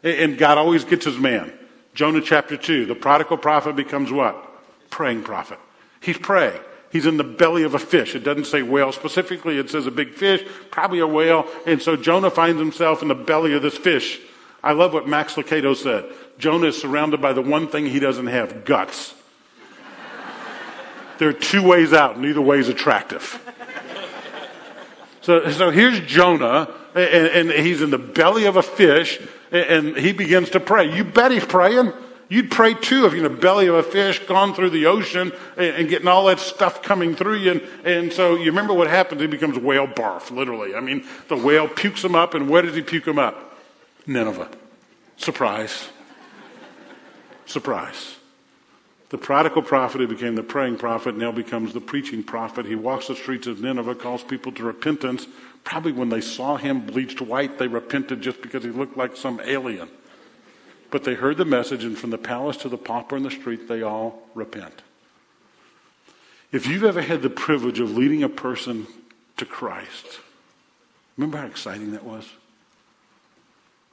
And, 0.03 0.15
and 0.15 0.37
God 0.37 0.59
always 0.59 0.83
gets 0.83 1.05
his 1.05 1.17
man. 1.17 1.51
Jonah 1.99 2.21
chapter 2.21 2.55
2, 2.55 2.85
the 2.85 2.95
prodigal 2.95 3.35
prophet 3.35 3.75
becomes 3.75 4.09
what? 4.09 4.41
Praying 4.89 5.21
prophet. 5.21 5.59
He's 5.99 6.17
praying. 6.17 6.57
He's 6.93 7.05
in 7.05 7.17
the 7.17 7.25
belly 7.25 7.63
of 7.63 7.75
a 7.75 7.77
fish. 7.77 8.15
It 8.15 8.23
doesn't 8.23 8.45
say 8.45 8.61
whale 8.61 8.93
specifically, 8.93 9.57
it 9.57 9.69
says 9.69 9.85
a 9.85 9.91
big 9.91 10.13
fish, 10.13 10.41
probably 10.71 10.99
a 10.99 11.07
whale. 11.07 11.45
And 11.67 11.81
so 11.81 11.97
Jonah 11.97 12.31
finds 12.31 12.57
himself 12.57 13.01
in 13.01 13.09
the 13.09 13.15
belly 13.15 13.51
of 13.51 13.61
this 13.61 13.77
fish. 13.77 14.21
I 14.63 14.71
love 14.71 14.93
what 14.93 15.09
Max 15.09 15.33
Lucado 15.33 15.75
said. 15.75 16.05
Jonah 16.37 16.67
is 16.67 16.79
surrounded 16.79 17.21
by 17.21 17.33
the 17.33 17.41
one 17.41 17.67
thing 17.67 17.85
he 17.85 17.99
doesn't 17.99 18.27
have 18.27 18.63
guts. 18.63 19.13
there 21.17 21.27
are 21.27 21.33
two 21.33 21.67
ways 21.67 21.91
out, 21.91 22.17
neither 22.17 22.39
way 22.39 22.59
is 22.59 22.69
attractive. 22.69 23.45
So, 25.19 25.51
so 25.51 25.69
here's 25.69 25.99
Jonah, 25.99 26.73
and, 26.95 27.51
and 27.51 27.65
he's 27.65 27.81
in 27.81 27.89
the 27.89 27.97
belly 27.97 28.45
of 28.45 28.55
a 28.55 28.63
fish, 28.63 29.19
and 29.51 29.97
he 29.97 30.11
begins 30.11 30.49
to 30.51 30.59
pray. 30.59 30.95
You 30.95 31.03
bet 31.03 31.31
he's 31.31 31.45
praying. 31.45 31.93
You'd 32.29 32.51
pray 32.51 32.75
too 32.75 33.07
if 33.07 33.13
you're 33.13 33.25
in 33.25 33.33
the 33.33 33.39
belly 33.39 33.65
of 33.65 33.75
a 33.75 33.81
fish, 33.81 34.19
gone 34.27 34.53
through 34.53 34.69
the 34.69 34.85
ocean, 34.85 35.31
and, 35.57 35.75
and 35.75 35.89
getting 35.89 36.07
all 36.07 36.25
that 36.25 36.39
stuff 36.39 36.83
coming 36.83 37.15
through 37.15 37.37
you. 37.37 37.51
And, 37.51 37.61
and, 37.83 38.13
so 38.13 38.35
you 38.35 38.45
remember 38.45 38.73
what 38.73 38.87
happens? 38.87 39.19
He 39.19 39.27
becomes 39.27 39.57
whale 39.57 39.87
barf, 39.87 40.29
literally. 40.29 40.75
I 40.75 40.79
mean, 40.79 41.05
the 41.27 41.35
whale 41.35 41.67
pukes 41.67 42.03
him 42.03 42.13
up, 42.13 42.35
and 42.35 42.47
where 42.47 42.61
does 42.61 42.75
he 42.75 42.83
puke 42.83 43.07
him 43.07 43.17
up? 43.17 43.57
Nineveh. 44.05 44.49
Surprise. 45.17 45.89
Surprise. 47.47 48.17
The 49.09 49.17
prodigal 49.17 49.63
prophet 49.63 50.01
who 50.01 50.07
became 50.07 50.35
the 50.35 50.43
praying 50.43 50.77
prophet 50.77 51.17
now 51.17 51.31
becomes 51.31 51.73
the 51.73 51.81
preaching 51.81 52.23
prophet. 52.23 52.67
He 52.67 52.75
walks 52.75 53.07
the 53.07 53.15
streets 53.15 53.47
of 53.47 53.59
Nineveh, 53.59 53.95
calls 53.95 54.23
people 54.23 54.51
to 54.51 54.63
repentance. 54.63 55.25
Probably 55.69 55.91
when 55.91 56.09
they 56.09 56.19
saw 56.19 56.57
him 56.57 56.81
bleached 56.81 57.21
white, 57.21 57.59
they 57.59 57.67
repented 57.67 58.21
just 58.21 58.41
because 58.41 58.63
he 58.63 58.71
looked 58.71 58.97
like 58.97 59.15
some 59.15 59.39
alien. 59.45 59.87
But 60.89 61.03
they 61.03 61.13
heard 61.13 61.37
the 61.37 61.45
message, 61.45 61.83
and 61.83 61.95
from 61.95 62.09
the 62.09 62.17
palace 62.17 62.57
to 62.57 62.69
the 62.69 62.77
pauper 62.77 63.15
in 63.15 63.21
the 63.21 63.29
street, 63.29 63.67
they 63.67 63.83
all 63.83 64.23
repent. 64.33 64.81
If 66.51 66.65
you've 66.65 66.83
ever 66.83 67.03
had 67.03 67.21
the 67.21 67.29
privilege 67.29 67.79
of 67.79 67.95
leading 67.95 68.23
a 68.23 68.29
person 68.29 68.87
to 69.37 69.45
Christ, 69.45 70.21
remember 71.15 71.37
how 71.37 71.45
exciting 71.45 71.91
that 71.91 72.03
was? 72.03 72.27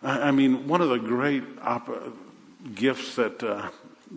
I, 0.03 0.29
I 0.29 0.31
mean, 0.31 0.67
one 0.69 0.81
of 0.81 0.89
the 0.89 0.99
great 0.99 1.45
op- 1.61 2.17
gifts 2.75 3.17
that 3.17 3.43
uh, 3.43 3.69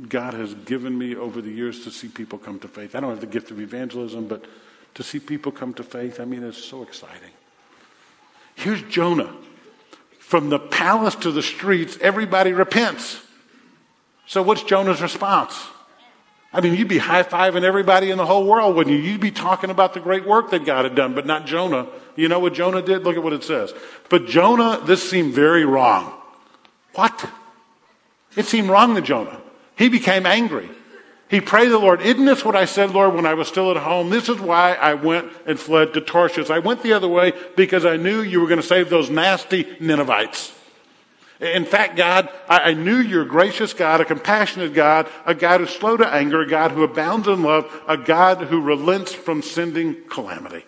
God 0.08 0.34
has 0.34 0.54
given 0.54 0.98
me 0.98 1.13
over 1.13 1.41
the 1.41 1.52
years 1.52 1.84
to 1.84 1.91
see 1.91 2.08
people 2.08 2.39
come 2.39 2.58
to 2.60 2.69
faith. 2.69 2.95
I 2.95 3.02
don't 3.02 3.10
have 3.10 3.19
the 3.19 3.28
gift 3.28 3.52
of 3.52 3.60
evangelism, 3.60 4.30
but 4.30 4.45
to 4.93 5.04
see 5.04 5.19
people 5.19 5.52
come 5.52 5.74
to 5.74 5.84
faith, 5.84 6.22
I 6.22 6.24
mean, 6.24 6.43
it's 6.43 6.63
so 6.63 6.84
exciting. 6.84 7.32
Here's 8.60 8.82
Jonah 8.84 9.34
from 10.19 10.50
the 10.50 10.60
palace 10.60 11.15
to 11.15 11.32
the 11.32 11.41
streets, 11.41 11.98
everybody 12.02 12.52
repents. 12.52 13.22
So 14.28 14.43
what's 14.43 14.63
Jonah's 14.63 15.02
response? 15.02 15.58
I 16.52 16.60
mean, 16.60 16.76
you'd 16.76 16.89
be 16.89 16.98
high 16.98 17.24
fiving 17.24 17.63
everybody 17.63 18.12
in 18.12 18.17
the 18.17 18.26
whole 18.26 18.45
world, 18.45 18.76
wouldn't 18.76 18.93
you? 18.93 19.02
You'd 19.02 19.22
be 19.22 19.32
talking 19.32 19.69
about 19.69 19.93
the 19.93 20.02
great 20.02 20.28
work 20.28 20.52
that 20.52 20.65
God 20.65 20.84
had 20.84 20.93
done, 20.93 21.15
but 21.15 21.26
not 21.26 21.45
Jonah. 21.45 21.88
You 22.17 22.28
know 22.28 22.39
what 22.39 22.54
Jonah 22.54 22.82
did? 22.82 23.04
Look 23.04 23.15
at 23.15 23.24
what 23.24 23.32
it 23.32 23.45
says. 23.45 23.74
But 24.10 24.28
Jonah, 24.28 24.82
this 24.86 25.10
seemed 25.10 25.34
very 25.34 25.63
wrong. 25.63 26.13
What? 26.95 27.30
It 28.36 28.45
seemed 28.45 28.69
wrong 28.69 28.93
to 28.95 29.02
Jonah. 29.02 29.39
He 29.78 29.88
became 29.88 30.26
angry. 30.26 30.69
He 31.30 31.42
prayed 31.42 31.65
to 31.65 31.72
the 31.72 31.80
Lord, 31.80 32.02
Isn't 32.02 32.26
this 32.26 32.44
what 32.44 32.56
I 32.56 32.65
said, 32.65 32.89
Lord, 32.89 33.13
when 33.13 33.28
I 33.28 33.36
was 33.36 33.48
still 33.48 33.70
at 33.70 33.78
home? 33.78 34.10
This 34.10 34.30
is 34.30 34.39
why 34.39 34.74
I 34.74 34.96
went 34.96 35.32
and 35.46 35.60
fled 35.60 35.94
to 35.94 36.02
Tarshish. 36.02 36.50
I 36.50 36.58
went 36.58 36.82
the 36.82 36.94
other 36.94 37.08
way 37.08 37.34
because 37.56 37.86
I 37.86 37.98
knew 37.98 38.22
you 38.22 38.42
were 38.42 38.48
going 38.48 38.62
to 38.62 38.65
save 38.65 38.89
those 38.89 39.12
nasty 39.12 39.68
Ninevites. 39.80 40.54
In 41.39 41.63
fact, 41.65 41.96
God, 41.96 42.30
I, 42.50 42.74
knew 42.74 42.98
you're 42.98 43.22
a 43.22 43.28
gracious 43.28 43.74
God, 43.74 44.02
a 44.02 44.06
compassionate 44.06 44.74
God, 44.74 45.08
a 45.26 45.34
God 45.34 45.62
who's 45.62 45.70
slow 45.70 45.96
to 45.96 46.06
anger, 46.06 46.42
a 46.42 46.48
God 46.48 46.72
who 46.72 46.84
abounds 46.84 47.30
in 47.30 47.44
love, 47.44 47.82
a 47.88 47.96
God 47.96 48.39
who 48.39 48.60
relents 48.60 49.13
from 49.13 49.42
sending 49.42 50.04
calamity. 50.10 50.65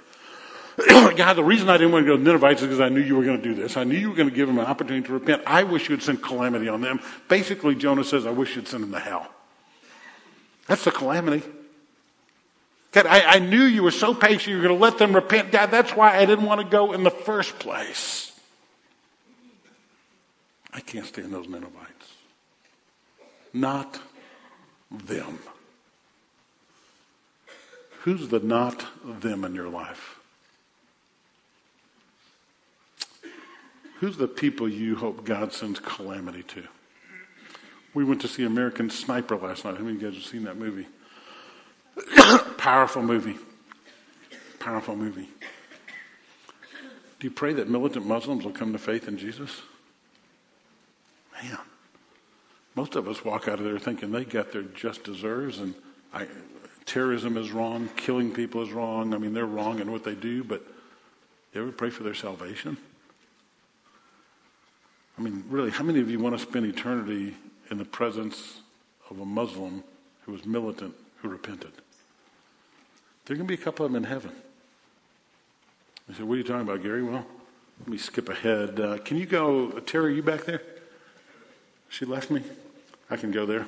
God, 0.87 1.33
the 1.33 1.43
reason 1.43 1.69
I 1.69 1.75
didn't 1.75 1.91
want 1.91 2.05
to 2.05 2.11
go 2.11 2.17
to 2.17 2.23
Ninevites 2.23 2.61
is 2.61 2.67
because 2.67 2.79
I 2.79 2.87
knew 2.87 3.01
you 3.01 3.17
were 3.17 3.25
going 3.25 3.41
to 3.41 3.43
do 3.43 3.53
this. 3.53 3.75
I 3.75 3.83
knew 3.83 3.97
you 3.97 4.09
were 4.09 4.15
going 4.15 4.29
to 4.29 4.35
give 4.35 4.47
them 4.47 4.59
an 4.59 4.65
opportunity 4.65 5.05
to 5.07 5.13
repent. 5.13 5.41
I 5.45 5.63
wish 5.63 5.89
you 5.89 5.95
would 5.95 6.03
send 6.03 6.23
calamity 6.23 6.69
on 6.69 6.79
them. 6.79 7.01
Basically, 7.27 7.75
Jonah 7.75 8.05
says, 8.05 8.25
I 8.25 8.31
wish 8.31 8.55
you'd 8.55 8.69
send 8.69 8.83
them 8.83 8.91
to 8.93 8.99
hell. 8.99 9.27
That's 10.71 10.85
the 10.85 10.91
calamity. 10.91 11.43
God, 12.93 13.05
I, 13.05 13.23
I 13.23 13.39
knew 13.39 13.63
you 13.63 13.83
were 13.83 13.91
so 13.91 14.13
patient, 14.13 14.47
you 14.47 14.55
were 14.55 14.63
going 14.69 14.77
to 14.77 14.81
let 14.81 14.97
them 14.97 15.13
repent. 15.13 15.51
God, 15.51 15.69
that's 15.69 15.93
why 15.97 16.17
I 16.17 16.25
didn't 16.25 16.45
want 16.45 16.61
to 16.61 16.65
go 16.65 16.93
in 16.93 17.03
the 17.03 17.11
first 17.11 17.59
place. 17.59 18.31
I 20.73 20.79
can't 20.79 21.05
stand 21.05 21.33
those 21.33 21.49
Ninevites. 21.49 22.13
Not 23.53 23.99
them. 24.89 25.39
Who's 28.03 28.29
the 28.29 28.39
not 28.39 28.85
them 29.03 29.43
in 29.43 29.53
your 29.53 29.67
life? 29.67 30.21
Who's 33.99 34.15
the 34.15 34.29
people 34.29 34.69
you 34.69 34.95
hope 34.95 35.25
God 35.25 35.51
sends 35.51 35.81
calamity 35.81 36.43
to? 36.43 36.63
We 37.93 38.03
went 38.03 38.21
to 38.21 38.27
see 38.27 38.43
American 38.43 38.89
Sniper 38.89 39.35
last 39.35 39.65
night. 39.65 39.75
How 39.75 39.83
many 39.83 39.95
of 39.95 40.01
you 40.01 40.07
guys 40.09 40.17
have 40.17 40.25
seen 40.25 40.43
that 40.45 40.57
movie? 40.57 40.87
Powerful 42.57 43.01
movie. 43.01 43.37
Powerful 44.59 44.95
movie. 44.95 45.29
Do 47.19 47.27
you 47.27 47.31
pray 47.31 47.53
that 47.53 47.69
militant 47.69 48.05
Muslims 48.05 48.45
will 48.45 48.51
come 48.51 48.71
to 48.73 48.79
faith 48.79 49.07
in 49.07 49.17
Jesus? 49.17 49.61
Man, 51.33 51.57
most 52.75 52.95
of 52.95 53.07
us 53.07 53.23
walk 53.25 53.47
out 53.47 53.59
of 53.59 53.65
there 53.65 53.77
thinking 53.77 54.11
they 54.11 54.23
got 54.23 54.51
their 54.51 54.63
just 54.63 55.03
deserves, 55.03 55.59
and 55.59 55.75
I, 56.13 56.27
terrorism 56.85 57.37
is 57.37 57.51
wrong, 57.51 57.89
killing 57.97 58.31
people 58.31 58.61
is 58.63 58.71
wrong. 58.71 59.13
I 59.13 59.17
mean, 59.17 59.33
they're 59.33 59.45
wrong 59.45 59.79
in 59.79 59.91
what 59.91 60.03
they 60.03 60.15
do, 60.15 60.43
but 60.43 60.65
you 61.53 61.61
ever 61.61 61.71
pray 61.71 61.89
for 61.89 62.03
their 62.03 62.13
salvation? 62.13 62.77
I 65.17 65.21
mean, 65.21 65.43
really, 65.49 65.69
how 65.69 65.83
many 65.83 65.99
of 65.99 66.09
you 66.09 66.19
want 66.19 66.37
to 66.37 66.41
spend 66.41 66.65
eternity 66.65 67.35
in 67.71 67.77
the 67.77 67.85
presence 67.85 68.59
of 69.09 69.19
a 69.19 69.25
Muslim 69.25 69.83
who 70.25 70.33
was 70.33 70.45
militant 70.45 70.93
who 71.21 71.29
repented. 71.29 71.71
There 73.25 73.37
to 73.37 73.43
be 73.43 73.53
a 73.53 73.57
couple 73.57 73.85
of 73.85 73.93
them 73.93 74.03
in 74.03 74.09
heaven. 74.09 74.31
I 76.09 76.13
said, 76.13 76.25
What 76.25 76.35
are 76.35 76.37
you 76.37 76.43
talking 76.43 76.67
about, 76.67 76.83
Gary? 76.83 77.01
Well, 77.01 77.25
let 77.79 77.87
me 77.87 77.97
skip 77.97 78.27
ahead. 78.27 78.79
Uh, 78.79 78.97
can 78.97 79.17
you 79.17 79.25
go, 79.25 79.69
Terry, 79.79 80.07
are 80.07 80.15
you 80.15 80.21
back 80.21 80.43
there? 80.43 80.61
She 81.87 82.05
left 82.05 82.29
me. 82.29 82.43
I 83.09 83.15
can 83.15 83.31
go 83.31 83.45
there. 83.45 83.65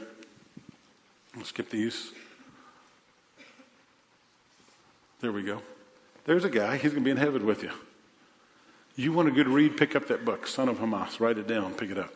I'll 1.37 1.45
skip 1.45 1.69
these. 1.69 2.11
There 5.21 5.31
we 5.31 5.43
go. 5.43 5.61
There's 6.25 6.43
a 6.43 6.49
guy. 6.49 6.75
He's 6.75 6.91
going 6.91 7.03
to 7.03 7.05
be 7.05 7.11
in 7.11 7.17
heaven 7.17 7.45
with 7.45 7.63
you. 7.63 7.71
You 8.95 9.13
want 9.13 9.29
a 9.29 9.31
good 9.31 9.47
read? 9.47 9.77
Pick 9.77 9.95
up 9.95 10.07
that 10.07 10.25
book, 10.25 10.45
Son 10.45 10.67
of 10.67 10.79
Hamas. 10.79 11.19
Write 11.19 11.37
it 11.37 11.47
down. 11.47 11.73
Pick 11.73 11.89
it 11.89 11.97
up. 11.97 12.13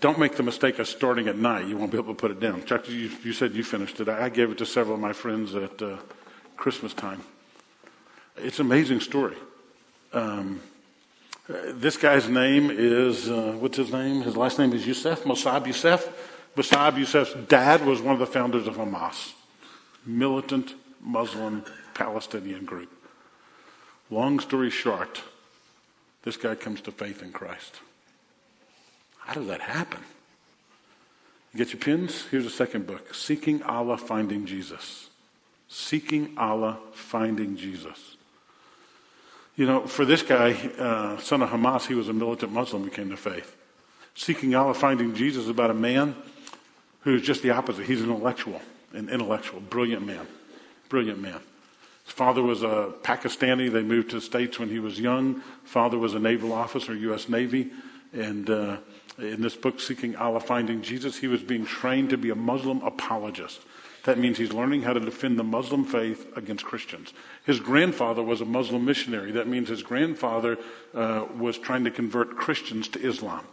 Don't 0.00 0.18
make 0.18 0.36
the 0.36 0.42
mistake 0.42 0.78
of 0.78 0.88
starting 0.88 1.28
at 1.28 1.36
night. 1.36 1.66
You 1.66 1.76
won't 1.76 1.92
be 1.92 1.98
able 1.98 2.14
to 2.14 2.20
put 2.20 2.30
it 2.30 2.40
down. 2.40 2.64
Chuck, 2.64 2.88
you, 2.88 3.10
you 3.22 3.32
said 3.32 3.54
you 3.54 3.64
finished 3.64 4.00
it. 4.00 4.08
I 4.08 4.28
gave 4.28 4.50
it 4.50 4.58
to 4.58 4.66
several 4.66 4.94
of 4.94 5.00
my 5.00 5.12
friends 5.12 5.54
at 5.54 5.80
uh, 5.82 5.98
Christmas 6.56 6.94
time. 6.94 7.22
It's 8.36 8.58
an 8.58 8.66
amazing 8.66 9.00
story. 9.00 9.36
Um, 10.12 10.60
this 11.48 11.96
guy's 11.96 12.28
name 12.28 12.70
is, 12.70 13.30
uh, 13.30 13.56
what's 13.58 13.76
his 13.76 13.92
name? 13.92 14.22
His 14.22 14.36
last 14.36 14.58
name 14.58 14.72
is 14.72 14.84
Yousef, 14.86 15.18
Mosab 15.18 15.66
Yousef. 15.66 16.08
Mosab 16.56 16.92
Yousef's 16.92 17.34
dad 17.48 17.84
was 17.84 18.00
one 18.00 18.14
of 18.14 18.20
the 18.20 18.26
founders 18.26 18.66
of 18.66 18.76
Hamas, 18.76 19.32
militant 20.06 20.74
Muslim 21.00 21.64
Palestinian 21.92 22.64
group. 22.64 22.90
Long 24.10 24.40
story 24.40 24.70
short, 24.70 25.22
this 26.22 26.36
guy 26.36 26.54
comes 26.54 26.80
to 26.82 26.92
faith 26.92 27.22
in 27.22 27.32
Christ. 27.32 27.80
How 29.24 29.34
does 29.34 29.46
that 29.46 29.62
happen? 29.62 30.00
You 31.52 31.58
get 31.58 31.72
your 31.72 31.80
pins? 31.80 32.26
Here's 32.30 32.46
a 32.46 32.50
second 32.50 32.86
book 32.86 33.14
Seeking 33.14 33.62
Allah, 33.62 33.96
Finding 33.96 34.44
Jesus. 34.44 35.08
Seeking 35.68 36.34
Allah, 36.36 36.78
Finding 36.92 37.56
Jesus. 37.56 38.16
You 39.56 39.66
know, 39.66 39.86
for 39.86 40.04
this 40.04 40.22
guy, 40.22 40.52
uh, 40.78 41.16
son 41.18 41.42
of 41.42 41.50
Hamas, 41.50 41.86
he 41.86 41.94
was 41.94 42.08
a 42.08 42.12
militant 42.12 42.52
Muslim 42.52 42.82
who 42.82 42.90
came 42.90 43.10
to 43.10 43.16
faith. 43.16 43.56
Seeking 44.14 44.54
Allah, 44.54 44.74
Finding 44.74 45.14
Jesus 45.14 45.44
is 45.44 45.48
about 45.48 45.70
a 45.70 45.74
man 45.74 46.16
who's 47.00 47.22
just 47.22 47.42
the 47.42 47.50
opposite. 47.50 47.86
He's 47.86 48.02
an 48.02 48.10
intellectual, 48.10 48.60
an 48.92 49.08
intellectual, 49.08 49.60
brilliant 49.60 50.04
man, 50.04 50.26
brilliant 50.88 51.20
man. 51.20 51.40
His 52.04 52.12
father 52.12 52.42
was 52.42 52.62
a 52.62 52.92
Pakistani. 53.02 53.72
They 53.72 53.82
moved 53.82 54.10
to 54.10 54.16
the 54.16 54.22
States 54.22 54.58
when 54.58 54.68
he 54.68 54.80
was 54.80 55.00
young. 55.00 55.40
Father 55.64 55.98
was 55.98 56.14
a 56.14 56.18
naval 56.18 56.52
officer, 56.52 56.94
U.S. 56.94 57.28
Navy. 57.28 57.70
And 58.12 58.50
uh, 58.50 58.76
in 59.18 59.42
this 59.42 59.56
book, 59.56 59.80
Seeking 59.80 60.16
Allah, 60.16 60.40
Finding 60.40 60.82
Jesus, 60.82 61.18
he 61.18 61.28
was 61.28 61.42
being 61.42 61.66
trained 61.66 62.10
to 62.10 62.16
be 62.16 62.30
a 62.30 62.34
Muslim 62.34 62.82
apologist. 62.82 63.60
That 64.04 64.18
means 64.18 64.36
he's 64.36 64.52
learning 64.52 64.82
how 64.82 64.92
to 64.92 65.00
defend 65.00 65.38
the 65.38 65.44
Muslim 65.44 65.84
faith 65.84 66.36
against 66.36 66.64
Christians. 66.64 67.14
His 67.46 67.58
grandfather 67.58 68.22
was 68.22 68.40
a 68.40 68.44
Muslim 68.44 68.84
missionary. 68.84 69.32
That 69.32 69.48
means 69.48 69.68
his 69.68 69.82
grandfather 69.82 70.58
uh, 70.94 71.26
was 71.36 71.56
trying 71.56 71.84
to 71.84 71.90
convert 71.90 72.36
Christians 72.36 72.88
to 72.88 73.00
Islam. 73.00 73.46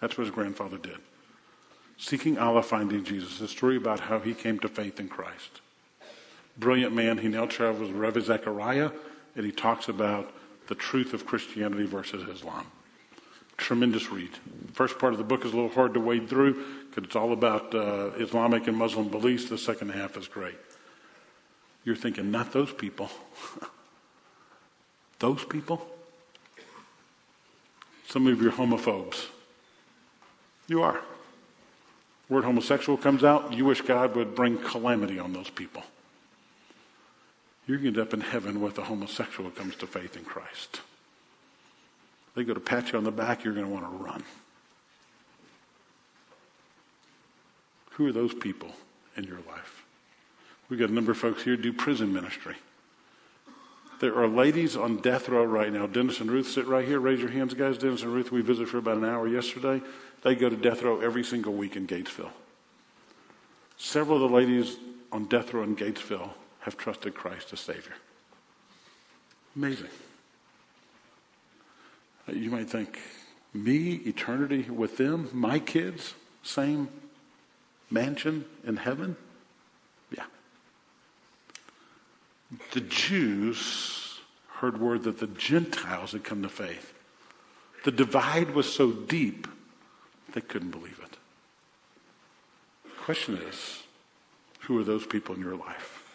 That's 0.00 0.18
what 0.18 0.24
his 0.24 0.34
grandfather 0.34 0.76
did. 0.76 0.98
Seeking 1.96 2.38
Allah, 2.38 2.62
Finding 2.62 3.04
Jesus, 3.04 3.40
a 3.40 3.48
story 3.48 3.76
about 3.76 4.00
how 4.00 4.18
he 4.18 4.34
came 4.34 4.58
to 4.58 4.68
faith 4.68 5.00
in 5.00 5.08
Christ 5.08 5.60
brilliant 6.56 6.94
man. 6.94 7.18
He 7.18 7.28
now 7.28 7.46
travels 7.46 7.90
with 7.90 7.98
Ravi 7.98 8.20
Zacharias, 8.20 8.92
and 9.36 9.44
he 9.44 9.52
talks 9.52 9.88
about 9.88 10.32
the 10.68 10.74
truth 10.74 11.14
of 11.14 11.26
Christianity 11.26 11.84
versus 11.84 12.28
Islam. 12.28 12.66
Tremendous 13.56 14.10
read. 14.10 14.30
First 14.72 14.98
part 14.98 15.12
of 15.12 15.18
the 15.18 15.24
book 15.24 15.44
is 15.44 15.52
a 15.52 15.54
little 15.54 15.70
hard 15.70 15.94
to 15.94 16.00
wade 16.00 16.28
through 16.28 16.54
because 16.88 17.04
it's 17.04 17.16
all 17.16 17.32
about 17.32 17.74
uh, 17.74 18.10
Islamic 18.18 18.66
and 18.66 18.76
Muslim 18.76 19.08
beliefs. 19.08 19.48
The 19.48 19.58
second 19.58 19.90
half 19.90 20.16
is 20.16 20.28
great. 20.28 20.56
You're 21.84 21.96
thinking, 21.96 22.30
not 22.30 22.52
those 22.52 22.72
people. 22.72 23.10
those 25.18 25.44
people? 25.44 25.86
Some 28.08 28.26
of 28.26 28.40
you 28.40 28.48
are 28.48 28.52
homophobes. 28.52 29.26
You 30.66 30.82
are. 30.82 31.00
Word 32.28 32.44
homosexual 32.44 32.96
comes 32.96 33.22
out, 33.22 33.52
you 33.52 33.64
wish 33.64 33.82
God 33.82 34.16
would 34.16 34.34
bring 34.34 34.58
calamity 34.58 35.18
on 35.18 35.32
those 35.32 35.50
people. 35.50 35.82
To 37.66 37.74
end 37.74 37.98
up 37.98 38.14
in 38.14 38.20
heaven 38.20 38.60
with 38.60 38.78
a 38.78 38.84
homosexual 38.84 39.50
who 39.50 39.56
comes 39.56 39.76
to 39.76 39.86
faith 39.86 40.16
in 40.16 40.24
Christ. 40.24 40.80
They 42.34 42.44
go 42.44 42.54
to 42.54 42.60
pat 42.60 42.92
you 42.92 42.98
on 42.98 43.04
the 43.04 43.12
back, 43.12 43.44
you're 43.44 43.54
going 43.54 43.66
to 43.66 43.72
want 43.72 43.84
to 43.84 44.04
run. 44.04 44.22
Who 47.92 48.08
are 48.08 48.12
those 48.12 48.34
people 48.34 48.70
in 49.16 49.24
your 49.24 49.38
life? 49.48 49.84
We've 50.68 50.80
got 50.80 50.90
a 50.90 50.92
number 50.92 51.12
of 51.12 51.18
folks 51.18 51.44
here 51.44 51.56
do 51.56 51.72
prison 51.72 52.12
ministry. 52.12 52.56
There 54.00 54.18
are 54.18 54.26
ladies 54.26 54.76
on 54.76 54.96
death 54.96 55.28
row 55.28 55.44
right 55.44 55.72
now. 55.72 55.86
Dennis 55.86 56.20
and 56.20 56.30
Ruth 56.30 56.48
sit 56.48 56.66
right 56.66 56.86
here. 56.86 56.98
Raise 56.98 57.20
your 57.20 57.30
hands, 57.30 57.54
guys. 57.54 57.78
Dennis 57.78 58.02
and 58.02 58.12
Ruth, 58.12 58.32
we 58.32 58.40
visited 58.40 58.68
for 58.68 58.78
about 58.78 58.96
an 58.96 59.04
hour 59.04 59.28
yesterday. 59.28 59.80
They 60.22 60.34
go 60.34 60.48
to 60.48 60.56
death 60.56 60.82
row 60.82 61.00
every 61.00 61.22
single 61.22 61.52
week 61.52 61.76
in 61.76 61.86
Gatesville. 61.86 62.32
Several 63.76 64.22
of 64.22 64.30
the 64.30 64.36
ladies 64.36 64.76
on 65.12 65.26
death 65.26 65.54
row 65.54 65.62
in 65.62 65.76
Gatesville 65.76 66.30
have 66.60 66.76
trusted 66.76 67.14
Christ 67.14 67.52
as 67.52 67.60
Savior. 67.60 67.94
Amazing. 69.54 69.90
You 72.32 72.50
might 72.50 72.70
think, 72.70 72.98
me, 73.52 73.94
eternity 73.94 74.62
with 74.70 74.96
them, 74.96 75.28
my 75.32 75.58
kids, 75.58 76.14
same 76.42 76.88
mansion 77.90 78.44
in 78.66 78.76
heaven? 78.76 79.16
Yeah. 80.10 80.24
The 82.72 82.80
Jews 82.80 84.20
heard 84.54 84.80
word 84.80 85.02
that 85.04 85.20
the 85.20 85.26
Gentiles 85.26 86.12
had 86.12 86.24
come 86.24 86.42
to 86.42 86.48
faith. 86.48 86.92
The 87.84 87.92
divide 87.92 88.54
was 88.54 88.72
so 88.72 88.90
deep, 88.90 89.46
they 90.32 90.40
couldn't 90.40 90.70
believe 90.70 90.98
it. 91.02 91.18
The 92.84 93.02
question 93.02 93.36
is, 93.36 93.82
who 94.60 94.78
are 94.78 94.84
those 94.84 95.06
people 95.06 95.34
in 95.34 95.42
your 95.42 95.56
life? 95.56 96.14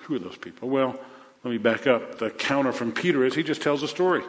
Who 0.00 0.16
are 0.16 0.18
those 0.18 0.36
people? 0.38 0.70
Well, 0.70 0.98
let 1.44 1.50
me 1.50 1.58
back 1.58 1.86
up. 1.86 2.18
The 2.18 2.30
counter 2.30 2.72
from 2.72 2.92
Peter 2.92 3.24
is 3.24 3.34
he 3.34 3.42
just 3.42 3.60
tells 3.60 3.82
a 3.82 3.88
story. 3.88 4.22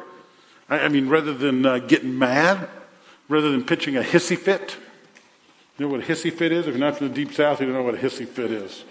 I, 0.72 0.88
mean, 0.88 1.10
rather 1.10 1.34
than 1.34 1.66
uh, 1.66 1.80
getting 1.80 2.18
mad, 2.18 2.70
rather 3.28 3.52
than 3.52 3.66
pitching 3.66 3.98
a 3.98 4.02
hissy 4.02 4.38
fit, 4.38 4.78
you 5.78 5.86
know 5.86 5.92
what 5.92 6.02
a 6.02 6.04
hissy 6.04 6.32
fit 6.32 6.54
is? 6.54 6.66
If 6.66 6.76
you're 6.76 6.80
not 6.80 6.98
from 6.98 7.10
the 7.10 7.14
deep 7.14 7.34
south, 7.34 7.60
you 7.60 7.66
don't 7.66 7.76
know 7.76 7.84
what 7.84 7.96
a 7.96 7.98
hissy 7.98 8.26
fit 8.26 8.52
is. 8.52 8.86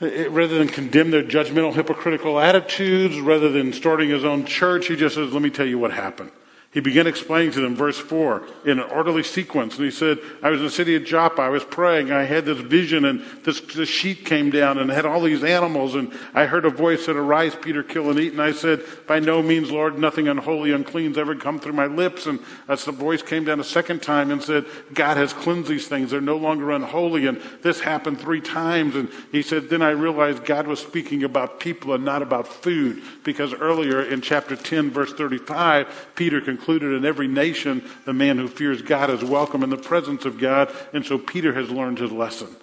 It, 0.00 0.30
rather 0.30 0.58
than 0.58 0.66
condemn 0.66 1.12
their 1.12 1.22
judgmental, 1.22 1.72
hypocritical 1.72 2.40
attitudes, 2.40 3.20
rather 3.20 3.48
than 3.48 3.72
starting 3.72 4.08
his 4.08 4.24
own 4.24 4.44
church, 4.44 4.88
he 4.88 4.96
just 4.96 5.14
says, 5.14 5.32
Let 5.32 5.42
me 5.42 5.50
tell 5.50 5.66
you 5.66 5.78
what 5.78 5.92
happened. 5.92 6.32
He 6.72 6.78
began 6.78 7.08
explaining 7.08 7.50
to 7.52 7.60
them, 7.60 7.74
verse 7.74 7.98
4, 7.98 8.46
in 8.64 8.78
an 8.78 8.90
orderly 8.90 9.24
sequence. 9.24 9.74
And 9.74 9.84
he 9.84 9.90
said, 9.90 10.18
I 10.40 10.50
was 10.50 10.60
in 10.60 10.66
the 10.66 10.70
city 10.70 10.94
of 10.94 11.04
Joppa. 11.04 11.42
I 11.42 11.48
was 11.48 11.64
praying. 11.64 12.12
I 12.12 12.22
had 12.22 12.44
this 12.44 12.60
vision, 12.60 13.04
and 13.06 13.24
this, 13.42 13.60
this 13.60 13.88
sheet 13.88 14.24
came 14.24 14.50
down 14.50 14.78
and 14.78 14.88
had 14.88 15.04
all 15.04 15.20
these 15.20 15.42
animals. 15.42 15.96
And 15.96 16.16
I 16.32 16.46
heard 16.46 16.64
a 16.64 16.70
voice 16.70 17.06
that, 17.06 17.16
Arise, 17.16 17.56
Peter, 17.56 17.82
kill 17.82 18.08
and 18.08 18.20
eat. 18.20 18.30
And 18.30 18.40
I 18.40 18.52
said, 18.52 18.84
By 19.08 19.18
no 19.18 19.42
means, 19.42 19.72
Lord, 19.72 19.98
nothing 19.98 20.28
unholy, 20.28 20.70
unclean 20.70 21.08
has 21.08 21.18
ever 21.18 21.34
come 21.34 21.58
through 21.58 21.72
my 21.72 21.86
lips. 21.86 22.26
And 22.26 22.38
as 22.68 22.84
the 22.84 22.92
voice 22.92 23.20
came 23.20 23.44
down 23.44 23.58
a 23.58 23.64
second 23.64 24.00
time 24.00 24.30
and 24.30 24.40
said, 24.40 24.64
God 24.94 25.16
has 25.16 25.32
cleansed 25.32 25.68
these 25.68 25.88
things. 25.88 26.12
They're 26.12 26.20
no 26.20 26.36
longer 26.36 26.70
unholy. 26.70 27.26
And 27.26 27.42
this 27.62 27.80
happened 27.80 28.20
three 28.20 28.40
times. 28.40 28.94
And 28.94 29.08
he 29.32 29.42
said, 29.42 29.70
Then 29.70 29.82
I 29.82 29.90
realized 29.90 30.44
God 30.44 30.68
was 30.68 30.78
speaking 30.78 31.24
about 31.24 31.58
people 31.58 31.94
and 31.94 32.04
not 32.04 32.22
about 32.22 32.46
food. 32.46 33.02
Because 33.24 33.52
earlier 33.54 34.00
in 34.02 34.20
chapter 34.20 34.54
10, 34.54 34.92
verse 34.92 35.12
35, 35.12 36.10
Peter 36.14 36.40
concluded, 36.40 36.59
included 36.60 36.92
in 36.92 37.06
every 37.06 37.26
nation, 37.26 37.82
the 38.04 38.12
man 38.12 38.36
who 38.36 38.46
fears 38.46 38.82
God 38.82 39.08
is 39.08 39.24
welcome 39.24 39.62
in 39.62 39.70
the 39.70 39.78
presence 39.78 40.26
of 40.26 40.38
God. 40.38 40.70
And 40.92 41.06
so 41.06 41.16
Peter 41.16 41.54
has 41.54 41.70
learned 41.70 41.98
his 41.98 42.12
lesson. 42.12 42.54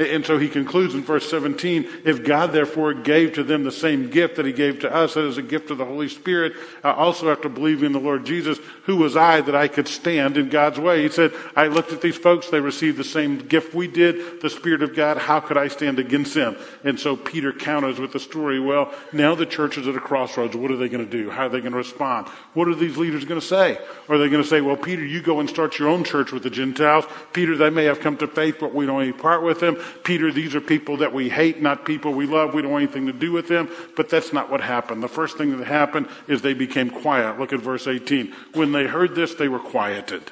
And 0.00 0.24
so 0.24 0.38
he 0.38 0.48
concludes 0.48 0.94
in 0.94 1.02
verse 1.02 1.28
17 1.28 1.86
if 2.04 2.24
God 2.24 2.52
therefore 2.52 2.94
gave 2.94 3.34
to 3.34 3.44
them 3.44 3.64
the 3.64 3.72
same 3.72 4.08
gift 4.08 4.36
that 4.36 4.46
he 4.46 4.52
gave 4.52 4.80
to 4.80 4.94
us, 4.94 5.14
that 5.14 5.24
is 5.24 5.36
a 5.36 5.42
gift 5.42 5.70
of 5.70 5.78
the 5.78 5.84
Holy 5.84 6.08
Spirit, 6.08 6.54
also 6.82 7.30
after 7.30 7.48
believing 7.48 7.86
in 7.86 7.92
the 7.92 7.98
Lord 7.98 8.24
Jesus, 8.24 8.58
who 8.84 8.96
was 8.96 9.16
I 9.16 9.40
that 9.42 9.54
I 9.54 9.68
could 9.68 9.88
stand 9.88 10.36
in 10.36 10.48
God's 10.48 10.78
way? 10.78 11.02
He 11.02 11.08
said, 11.08 11.32
I 11.56 11.66
looked 11.66 11.92
at 11.92 12.00
these 12.00 12.16
folks, 12.16 12.48
they 12.48 12.60
received 12.60 12.96
the 12.96 13.04
same 13.04 13.38
gift 13.38 13.74
we 13.74 13.88
did, 13.88 14.40
the 14.40 14.48
Spirit 14.48 14.82
of 14.82 14.94
God, 14.94 15.18
how 15.18 15.40
could 15.40 15.56
I 15.56 15.68
stand 15.68 15.98
against 15.98 16.34
them? 16.34 16.56
And 16.84 16.98
so 16.98 17.16
Peter 17.16 17.52
counters 17.52 17.98
with 17.98 18.12
the 18.12 18.20
story, 18.20 18.60
well, 18.60 18.94
now 19.12 19.34
the 19.34 19.46
church 19.46 19.76
is 19.76 19.88
at 19.88 19.96
a 19.96 20.00
crossroads. 20.00 20.56
What 20.56 20.70
are 20.70 20.76
they 20.76 20.88
going 20.88 21.04
to 21.04 21.10
do? 21.10 21.30
How 21.30 21.46
are 21.46 21.48
they 21.48 21.60
going 21.60 21.72
to 21.72 21.78
respond? 21.78 22.28
What 22.54 22.68
are 22.68 22.74
these 22.74 22.96
leaders 22.96 23.24
going 23.24 23.40
to 23.40 23.46
say? 23.46 23.78
Are 24.08 24.18
they 24.18 24.28
going 24.28 24.42
to 24.42 24.48
say, 24.48 24.60
well, 24.60 24.76
Peter, 24.76 25.04
you 25.04 25.20
go 25.20 25.40
and 25.40 25.48
start 25.48 25.78
your 25.78 25.88
own 25.88 26.04
church 26.04 26.32
with 26.32 26.42
the 26.42 26.50
Gentiles? 26.50 27.04
Peter, 27.32 27.56
they 27.56 27.70
may 27.70 27.84
have 27.84 28.00
come 28.00 28.16
to 28.18 28.26
faith, 28.26 28.58
but 28.60 28.74
we 28.74 28.86
don't 28.86 29.00
any 29.00 29.12
part 29.12 29.42
with 29.42 29.60
them. 29.60 29.76
Peter, 30.04 30.32
these 30.32 30.54
are 30.54 30.60
people 30.60 30.96
that 30.98 31.12
we 31.12 31.28
hate, 31.28 31.60
not 31.60 31.84
people 31.84 32.12
we 32.12 32.26
love. 32.26 32.54
We 32.54 32.62
don't 32.62 32.70
want 32.70 32.84
anything 32.84 33.06
to 33.06 33.12
do 33.12 33.32
with 33.32 33.48
them. 33.48 33.68
But 33.96 34.08
that's 34.08 34.32
not 34.32 34.50
what 34.50 34.60
happened. 34.60 35.02
The 35.02 35.08
first 35.08 35.38
thing 35.38 35.56
that 35.58 35.66
happened 35.66 36.08
is 36.28 36.42
they 36.42 36.54
became 36.54 36.90
quiet. 36.90 37.38
Look 37.38 37.52
at 37.52 37.60
verse 37.60 37.86
18. 37.86 38.34
When 38.54 38.72
they 38.72 38.86
heard 38.86 39.14
this, 39.14 39.34
they 39.34 39.48
were 39.48 39.58
quieted. 39.58 40.30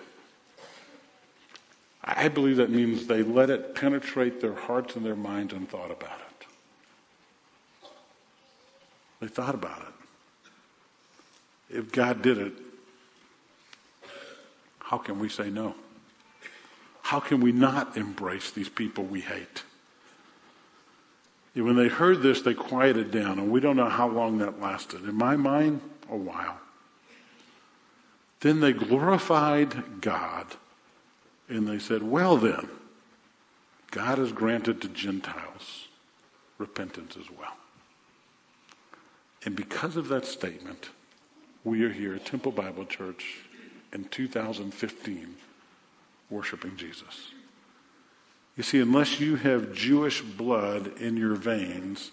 I 2.04 2.28
believe 2.28 2.56
that 2.56 2.70
means 2.70 3.06
they 3.06 3.22
let 3.22 3.50
it 3.50 3.74
penetrate 3.74 4.40
their 4.40 4.54
hearts 4.54 4.96
and 4.96 5.04
their 5.04 5.16
minds 5.16 5.52
and 5.52 5.68
thought 5.68 5.90
about 5.90 6.18
it. 6.18 6.46
They 9.20 9.26
thought 9.28 9.54
about 9.54 9.82
it. 9.82 11.76
If 11.76 11.92
God 11.92 12.22
did 12.22 12.38
it, 12.38 12.52
how 14.78 14.96
can 14.96 15.18
we 15.18 15.28
say 15.28 15.50
no? 15.50 15.74
How 17.08 17.20
can 17.20 17.40
we 17.40 17.52
not 17.52 17.96
embrace 17.96 18.50
these 18.50 18.68
people 18.68 19.02
we 19.02 19.22
hate? 19.22 19.62
When 21.54 21.74
they 21.74 21.88
heard 21.88 22.20
this, 22.20 22.42
they 22.42 22.52
quieted 22.52 23.10
down, 23.10 23.38
and 23.38 23.50
we 23.50 23.60
don't 23.60 23.78
know 23.78 23.88
how 23.88 24.06
long 24.06 24.36
that 24.38 24.60
lasted. 24.60 25.04
In 25.04 25.14
my 25.14 25.34
mind, 25.34 25.80
a 26.10 26.16
while. 26.18 26.60
Then 28.40 28.60
they 28.60 28.74
glorified 28.74 30.02
God, 30.02 30.48
and 31.48 31.66
they 31.66 31.78
said, 31.78 32.02
Well, 32.02 32.36
then, 32.36 32.68
God 33.90 34.18
has 34.18 34.30
granted 34.30 34.82
to 34.82 34.88
Gentiles 34.88 35.88
repentance 36.58 37.16
as 37.16 37.30
well. 37.30 37.56
And 39.46 39.56
because 39.56 39.96
of 39.96 40.08
that 40.08 40.26
statement, 40.26 40.90
we 41.64 41.84
are 41.84 41.92
here 41.92 42.16
at 42.16 42.26
Temple 42.26 42.52
Bible 42.52 42.84
Church 42.84 43.38
in 43.94 44.04
2015 44.04 45.36
worshiping 46.30 46.76
Jesus. 46.76 47.32
You 48.56 48.62
see, 48.62 48.80
unless 48.80 49.20
you 49.20 49.36
have 49.36 49.72
Jewish 49.72 50.20
blood 50.20 50.98
in 51.00 51.16
your 51.16 51.34
veins, 51.34 52.10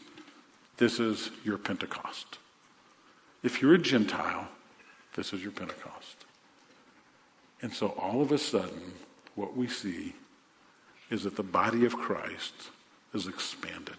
this 0.78 1.00
is 1.00 1.32
your 1.44 1.58
Pentecost. 1.58 2.38
If 3.44 3.62
you're 3.62 3.74
a 3.74 3.80
Gentile, 3.80 4.48
this 5.16 5.34
is 5.34 5.42
your 5.42 5.52
Pentecost. 5.52 6.26
And 7.62 7.74
so 7.74 7.88
all 7.90 8.22
of 8.22 8.32
a 8.32 8.38
sudden, 8.38 8.94
what 9.36 9.56
we 9.58 9.68
see 9.68 10.14
is 11.10 11.24
that 11.24 11.36
the 11.36 11.44
body 11.44 11.86
of 11.86 11.96
Christ 11.96 12.54
is 13.14 13.28
expanded. 13.28 13.98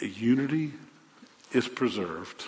A 0.00 0.06
unity 0.06 0.72
is 1.52 1.68
preserved. 1.68 2.46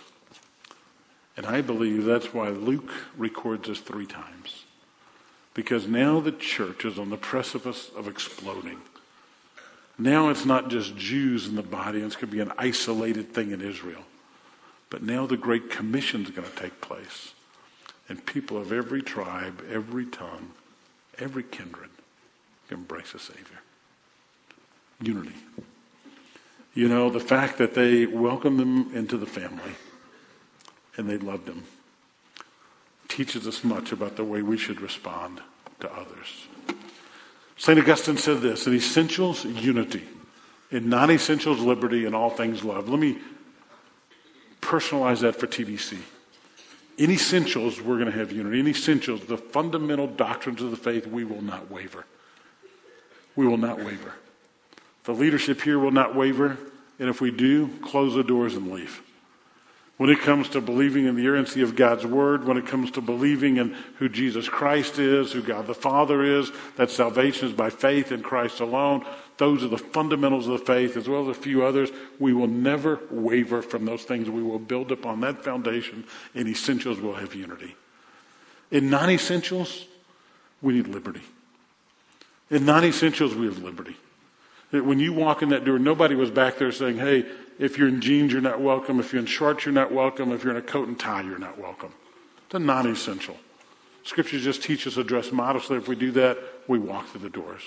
And 1.37 1.47
I 1.47 1.61
believe 1.61 2.05
that's 2.05 2.33
why 2.33 2.49
Luke 2.51 2.91
records 3.17 3.69
this 3.69 3.81
three 3.81 4.07
times. 4.07 4.64
Because 5.55 5.87
now 5.87 6.21
the 6.21 6.33
church 6.33 6.85
is 6.85 6.99
on 6.99 7.11
the 7.11 7.17
precipice 7.17 7.91
of 7.97 8.09
exploding. 8.09 8.79
Now 9.97 10.29
it's 10.29 10.45
not 10.45 10.69
just 10.69 10.97
Jews 10.97 11.47
in 11.47 11.55
the 11.55 11.63
body, 11.63 11.99
and 11.99 12.07
it's 12.07 12.17
going 12.17 12.31
to 12.31 12.37
be 12.37 12.41
an 12.41 12.53
isolated 12.59 13.33
thing 13.33 13.53
in 13.53 13.61
Israel. 13.61 14.03
But 14.91 15.05
now 15.05 15.27
the 15.27 15.37
Great 15.37 15.71
Commission 15.71 16.25
is 16.25 16.31
going 16.31 16.49
to 16.49 16.57
take 16.57 16.81
place. 16.81 17.33
And 18.09 18.27
people 18.27 18.57
of 18.57 18.73
every 18.73 19.03
tribe, 19.03 19.65
every 19.71 20.07
tongue, 20.07 20.51
every 21.19 21.45
kindred 21.45 21.91
can 22.69 22.79
embrace 22.79 23.15
a 23.15 23.19
Savior. 23.19 23.61
Unity. 25.01 25.37
You 26.75 26.89
know, 26.89 27.09
the 27.09 27.21
fact 27.21 27.59
that 27.59 27.75
they 27.75 28.05
welcomed 28.07 28.59
them 28.59 28.91
into 28.95 29.17
the 29.17 29.27
family 29.27 29.73
and 30.97 31.09
they 31.09 31.19
loved 31.19 31.47
them 31.47 31.65
teaches 33.15 33.47
us 33.47 33.63
much 33.63 33.93
about 33.93 34.17
the 34.17 34.25
way 34.25 34.43
we 34.43 34.59
should 34.59 34.81
respond 34.81 35.41
to 35.79 35.93
others. 35.93 36.49
St. 37.57 37.79
Augustine 37.79 38.17
said 38.17 38.41
this 38.41 38.67
in 38.67 38.75
essentials, 38.75 39.45
unity. 39.45 40.03
In 40.73 40.89
non 40.89 41.13
essentials, 41.13 41.61
liberty. 41.61 42.07
In 42.07 42.15
all 42.15 42.31
things, 42.31 42.65
love. 42.65 42.89
Let 42.89 42.99
me 42.99 43.19
personalize 44.61 45.21
that 45.21 45.37
for 45.37 45.47
TBC. 45.47 45.99
In 46.99 47.11
essentials, 47.13 47.81
we're 47.81 47.99
going 47.99 48.11
to 48.11 48.19
have 48.19 48.33
unity. 48.33 48.59
In 48.59 48.67
essentials, 48.67 49.21
the 49.27 49.39
fundamental 49.39 50.09
doctrines 50.09 50.61
of 50.61 50.73
the 50.73 50.77
faith, 50.77 51.07
we 51.07 51.23
will 51.25 51.43
not 51.43 51.71
waver. 51.71 52.07
We 53.37 53.47
will 53.47 53.59
not 53.59 53.79
waver. 53.79 54.15
The 55.05 55.13
leadership 55.13 55.63
here 55.63 55.79
will 55.79 55.93
not 55.93 56.17
waver. 56.17 56.59
And 56.99 57.09
if 57.09 57.21
we 57.21 57.31
do, 57.31 57.69
close 57.83 58.15
the 58.15 58.25
doors 58.25 58.57
and 58.57 58.73
leave. 58.73 59.03
When 59.97 60.11
it 60.11 60.21
comes 60.21 60.49
to 60.51 60.61
believing 60.61 61.07
in 61.07 61.15
the 61.15 61.23
inerrancy 61.23 61.63
of 61.63 61.77
God's 61.77 62.05
Word, 62.05 62.45
when 62.45 62.57
it 62.57 62.67
comes 62.67 62.91
to 62.93 63.01
believing 63.01 63.59
in 63.59 63.77
who 63.99 64.09
Jesus 64.09 64.49
Christ 64.49 64.99
is, 64.99 65.31
who 65.31 65.41
God 65.41 65.69
the 65.69 65.75
Father 65.75 66.25
is, 66.25 66.51
that 66.77 66.91
salvation 66.91 67.49
is 67.49 67.55
by 67.55 67.71
faith 67.71 68.11
in 68.11 68.21
Christ 68.21 68.59
alone, 68.59 69.07
those 69.37 69.63
are 69.63 69.69
the 69.69 69.79
fundamentals 69.79 70.49
of 70.49 70.59
the 70.59 70.65
faith, 70.65 70.97
as 70.97 71.09
well 71.09 71.29
as 71.29 71.37
a 71.37 71.41
few 71.41 71.65
others. 71.65 71.91
We 72.19 72.33
will 72.33 72.49
never 72.49 73.01
waver 73.09 73.63
from 73.63 73.85
those 73.85 74.03
things. 74.03 74.29
We 74.29 74.43
will 74.43 74.59
build 74.59 74.91
upon 74.91 75.21
that 75.21 75.45
foundation. 75.45 76.05
In 76.35 76.49
essentials, 76.49 77.01
we'll 77.01 77.15
have 77.15 77.35
unity. 77.35 77.77
In 78.73 78.91
non 78.91 79.11
essentials, 79.11 79.87
we 80.61 80.75
need 80.75 80.89
liberty. 80.89 81.23
In 82.51 82.65
non 82.65 82.85
essentials, 82.85 83.35
we 83.35 83.47
have 83.47 83.59
liberty. 83.59 83.97
When 84.81 84.99
you 84.99 85.13
walk 85.13 85.43
in 85.43 85.51
that 85.51 85.65
door, 85.65 85.79
nobody 85.79 86.15
was 86.15 86.31
back 86.31 86.59
there 86.59 86.73
saying, 86.73 86.99
hey, 86.99 87.27
if 87.59 87.79
you're 87.79 87.89
in 87.89 88.01
jeans, 88.01 88.33
you're 88.33 88.41
not 88.41 88.61
welcome. 88.61 88.99
If 88.99 89.13
you're 89.13 89.21
in 89.21 89.27
shorts, 89.27 89.65
you're 89.65 89.75
not 89.75 89.93
welcome. 89.93 90.33
If 90.33 90.43
you're 90.43 90.53
in 90.53 90.59
a 90.59 90.63
coat 90.63 90.89
and 90.89 90.99
tie, 90.99 91.23
you're 91.23 91.39
not 91.39 91.59
welcome. 91.59 91.93
It's 92.47 92.55
a 92.55 92.59
non 92.59 92.87
essential. 92.87 93.37
Scripture 94.03 94.39
just 94.39 94.63
teaches 94.63 94.87
us 94.89 94.95
to 94.95 95.05
dress 95.05 95.33
modestly. 95.33 95.79
If 95.79 95.89
we 95.89 95.97
do 95.97 96.11
that, 96.13 96.39
we 96.69 96.79
walk 96.79 97.09
through 97.09 97.23
the 97.23 97.31
doors. 97.31 97.63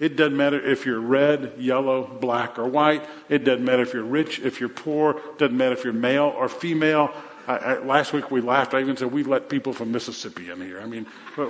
It 0.00 0.16
doesn't 0.16 0.36
matter 0.36 0.60
if 0.60 0.86
you're 0.86 1.00
red, 1.00 1.54
yellow, 1.58 2.04
black, 2.04 2.58
or 2.58 2.66
white. 2.66 3.04
It 3.28 3.44
doesn't 3.44 3.64
matter 3.64 3.82
if 3.82 3.92
you're 3.92 4.04
rich, 4.04 4.38
if 4.40 4.60
you're 4.60 4.68
poor. 4.68 5.18
It 5.18 5.38
doesn't 5.38 5.56
matter 5.56 5.72
if 5.72 5.84
you're 5.84 5.92
male 5.92 6.32
or 6.36 6.48
female. 6.48 7.12
I, 7.48 7.56
I, 7.56 7.78
last 7.78 8.12
week 8.12 8.30
we 8.30 8.40
laughed. 8.40 8.74
I 8.74 8.80
even 8.80 8.96
said 8.96 9.10
we 9.10 9.24
let 9.24 9.48
people 9.48 9.72
from 9.72 9.90
Mississippi 9.90 10.50
in 10.50 10.60
here. 10.60 10.80
I 10.80 10.86
mean, 10.86 11.06
we, 11.36 11.46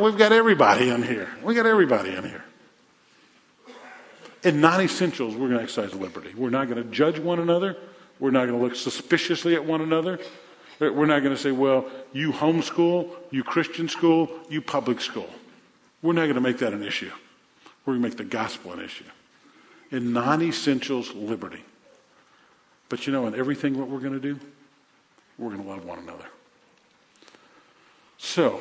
we've 0.00 0.18
got 0.18 0.32
everybody 0.32 0.90
in 0.90 1.02
here. 1.02 1.28
We 1.42 1.54
got 1.54 1.66
everybody 1.66 2.14
in 2.14 2.24
here. 2.24 2.44
In 4.44 4.60
non 4.60 4.82
essentials, 4.82 5.34
we're 5.34 5.48
going 5.48 5.58
to 5.58 5.62
exercise 5.62 5.94
liberty. 5.94 6.32
We're 6.36 6.50
not 6.50 6.68
going 6.68 6.82
to 6.82 6.88
judge 6.90 7.18
one 7.18 7.40
another. 7.40 7.76
We're 8.20 8.30
not 8.30 8.46
going 8.46 8.58
to 8.58 8.64
look 8.64 8.76
suspiciously 8.76 9.54
at 9.54 9.64
one 9.64 9.80
another. 9.80 10.20
Uh, 10.80 10.92
we're 10.92 11.06
not 11.06 11.20
going 11.20 11.34
to 11.34 11.40
say, 11.40 11.50
well, 11.50 11.90
you 12.12 12.30
homeschool, 12.30 13.10
you 13.30 13.42
Christian 13.42 13.88
school, 13.88 14.30
you 14.50 14.60
public 14.60 15.00
school. 15.00 15.28
We're 16.02 16.12
not 16.12 16.22
going 16.22 16.34
to 16.34 16.40
make 16.40 16.58
that 16.58 16.74
an 16.74 16.82
issue. 16.82 17.10
We're 17.84 17.94
going 17.94 18.02
to 18.02 18.08
make 18.08 18.18
the 18.18 18.24
gospel 18.24 18.72
an 18.72 18.80
issue. 18.80 19.04
In 19.90 20.12
non 20.12 20.42
essentials, 20.42 21.14
liberty. 21.14 21.64
But 22.90 23.06
you 23.06 23.12
know, 23.12 23.26
in 23.26 23.34
everything 23.34 23.78
what 23.78 23.88
we're 23.88 24.00
going 24.00 24.12
to 24.12 24.20
do, 24.20 24.38
we're 25.38 25.50
going 25.50 25.62
to 25.62 25.68
love 25.68 25.84
one 25.86 25.98
another. 25.98 26.26
So, 28.18 28.60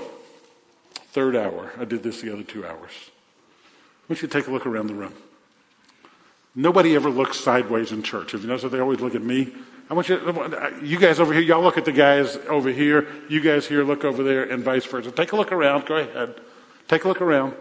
third 1.11 1.35
hour, 1.35 1.73
I 1.77 1.85
did 1.85 2.03
this 2.03 2.21
the 2.21 2.31
other 2.31 2.43
two 2.43 2.65
hours. 2.65 2.91
I 2.95 4.13
want 4.13 4.21
you 4.21 4.27
to 4.27 4.33
take 4.33 4.47
a 4.47 4.51
look 4.51 4.65
around 4.65 4.87
the 4.87 4.93
room. 4.93 5.13
Nobody 6.55 6.95
ever 6.95 7.09
looks 7.09 7.39
sideways 7.39 7.91
in 7.91 8.03
church. 8.03 8.33
If 8.33 8.41
you 8.41 8.47
notice, 8.47 8.69
they 8.71 8.79
always 8.79 8.99
look 8.99 9.15
at 9.15 9.23
me. 9.23 9.53
I 9.89 9.95
want 9.95 10.07
you, 10.07 10.17
you 10.81 10.99
guys 10.99 11.19
over 11.19 11.33
here, 11.33 11.41
y'all 11.41 11.61
look 11.61 11.77
at 11.77 11.85
the 11.85 11.91
guys 11.91 12.37
over 12.47 12.69
here. 12.69 13.07
You 13.27 13.41
guys 13.41 13.67
here 13.67 13.83
look 13.83 14.03
over 14.05 14.23
there, 14.23 14.43
and 14.43 14.63
vice 14.63 14.85
versa. 14.85 15.11
Take 15.11 15.31
a 15.31 15.35
look 15.35 15.51
around. 15.51 15.85
Go 15.85 15.97
ahead. 15.97 16.35
Take 16.87 17.05
a 17.05 17.07
look 17.07 17.21
around. 17.21 17.55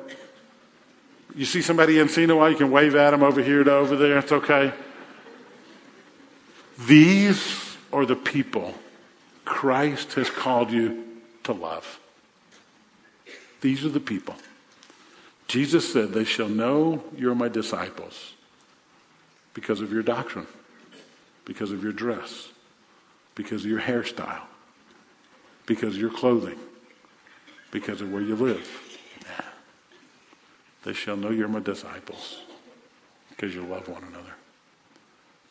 You 1.34 1.46
see 1.46 1.62
somebody 1.62 1.98
in 1.98 2.08
while, 2.36 2.50
you 2.50 2.56
can 2.56 2.70
wave 2.70 2.94
at 2.94 3.10
them 3.10 3.22
over 3.22 3.42
here 3.42 3.64
to 3.64 3.72
over 3.72 3.96
there. 3.96 4.18
It's 4.18 4.32
okay. 4.32 4.72
These 6.80 7.76
are 7.92 8.04
the 8.04 8.16
people 8.16 8.74
Christ 9.44 10.14
has 10.14 10.28
called 10.28 10.70
you 10.70 11.04
to 11.44 11.52
love. 11.52 11.98
These 13.62 13.84
are 13.84 13.88
the 13.88 14.00
people. 14.00 14.34
Jesus 15.48 15.90
said, 15.90 16.12
They 16.12 16.24
shall 16.24 16.48
know 16.48 17.02
you're 17.16 17.34
my 17.34 17.48
disciples 17.48 18.34
because 19.54 19.80
of 19.80 19.92
your 19.92 20.02
doctrine, 20.02 20.46
because 21.44 21.72
of 21.72 21.82
your 21.82 21.92
dress, 21.92 22.48
because 23.34 23.64
of 23.64 23.70
your 23.70 23.80
hairstyle, 23.80 24.42
because 25.66 25.94
of 25.94 26.00
your 26.00 26.10
clothing, 26.10 26.58
because 27.70 28.00
of 28.00 28.12
where 28.12 28.22
you 28.22 28.36
live. 28.36 28.82
They 30.84 30.92
shall 30.92 31.16
know 31.16 31.30
you're 31.30 31.48
my 31.48 31.60
disciples 31.60 32.40
because 33.30 33.54
you 33.54 33.62
love 33.62 33.88
one 33.88 34.02
another. 34.04 34.34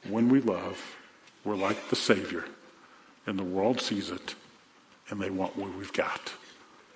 When 0.10 0.30
we 0.30 0.42
love, 0.42 0.98
we're 1.44 1.56
like 1.56 1.90
the 1.90 1.96
Savior, 1.96 2.46
and 3.26 3.38
the 3.38 3.44
world 3.44 3.80
sees 3.80 4.10
it, 4.10 4.36
and 5.10 5.22
they 5.22 5.30
want 5.30 5.56
what 5.58 5.76
we've 5.76 5.94
got. 5.94 6.34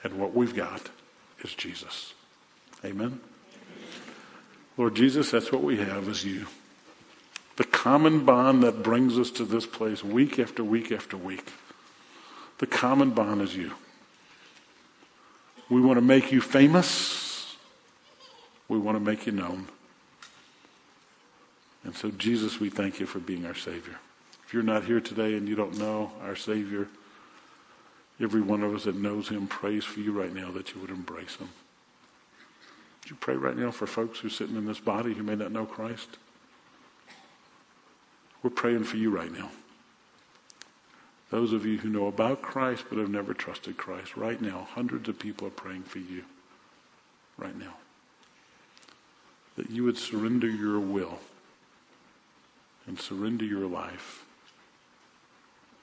And 0.03 0.19
what 0.19 0.33
we've 0.33 0.55
got 0.55 0.89
is 1.43 1.53
Jesus. 1.53 2.13
Amen? 2.83 3.19
Lord 4.77 4.95
Jesus, 4.95 5.31
that's 5.31 5.51
what 5.51 5.63
we 5.63 5.77
have 5.77 6.07
is 6.09 6.25
you. 6.25 6.47
The 7.57 7.63
common 7.63 8.25
bond 8.25 8.63
that 8.63 8.83
brings 8.83 9.17
us 9.17 9.31
to 9.31 9.45
this 9.45 9.65
place 9.65 10.03
week 10.03 10.39
after 10.39 10.63
week 10.63 10.91
after 10.91 11.15
week. 11.15 11.53
The 12.57 12.67
common 12.67 13.11
bond 13.11 13.41
is 13.41 13.55
you. 13.55 13.71
We 15.69 15.81
want 15.81 15.97
to 15.97 16.01
make 16.01 16.31
you 16.31 16.41
famous. 16.41 17.55
We 18.67 18.77
want 18.77 18.97
to 18.97 19.03
make 19.03 19.25
you 19.25 19.31
known. 19.31 19.67
And 21.83 21.95
so, 21.95 22.11
Jesus, 22.11 22.59
we 22.59 22.69
thank 22.69 22.99
you 22.99 23.05
for 23.05 23.19
being 23.19 23.45
our 23.45 23.55
Savior. 23.55 23.99
If 24.45 24.53
you're 24.53 24.63
not 24.63 24.85
here 24.85 24.99
today 24.99 25.35
and 25.35 25.47
you 25.47 25.55
don't 25.55 25.77
know 25.77 26.11
our 26.21 26.35
Savior, 26.35 26.87
every 28.19 28.41
one 28.41 28.63
of 28.63 28.73
us 28.73 28.83
that 28.83 28.95
knows 28.95 29.29
Him 29.29 29.47
prays 29.47 29.83
for 29.83 29.99
you 29.99 30.11
right 30.11 30.33
now 30.33 30.51
that 30.51 30.73
you 30.73 30.81
would 30.81 30.89
embrace 30.89 31.35
Him. 31.35 31.49
Would 33.01 33.11
you 33.11 33.15
pray 33.17 33.35
right 33.35 33.55
now 33.55 33.71
for 33.71 33.87
folks 33.87 34.19
who 34.19 34.27
are 34.27 34.31
sitting 34.31 34.55
in 34.55 34.65
this 34.65 34.79
body 34.79 35.13
who 35.13 35.23
may 35.23 35.35
not 35.35 35.51
know 35.51 35.65
Christ? 35.65 36.17
We're 38.45 38.51
praying 38.51 38.83
for 38.83 38.97
you 38.97 39.09
right 39.09 39.31
now. 39.31 39.49
Those 41.31 41.51
of 41.51 41.65
you 41.65 41.79
who 41.79 41.89
know 41.89 42.05
about 42.05 42.43
Christ 42.43 42.83
but 42.87 42.99
have 42.99 43.09
never 43.09 43.33
trusted 43.33 43.75
Christ, 43.75 44.15
right 44.15 44.39
now, 44.39 44.67
hundreds 44.75 45.09
of 45.09 45.17
people 45.17 45.47
are 45.47 45.49
praying 45.49 45.81
for 45.81 45.97
you. 45.97 46.25
Right 47.39 47.57
now. 47.57 47.73
That 49.55 49.71
you 49.71 49.83
would 49.83 49.97
surrender 49.97 50.47
your 50.47 50.79
will 50.79 51.17
and 52.85 52.99
surrender 52.99 53.45
your 53.45 53.65
life 53.65 54.23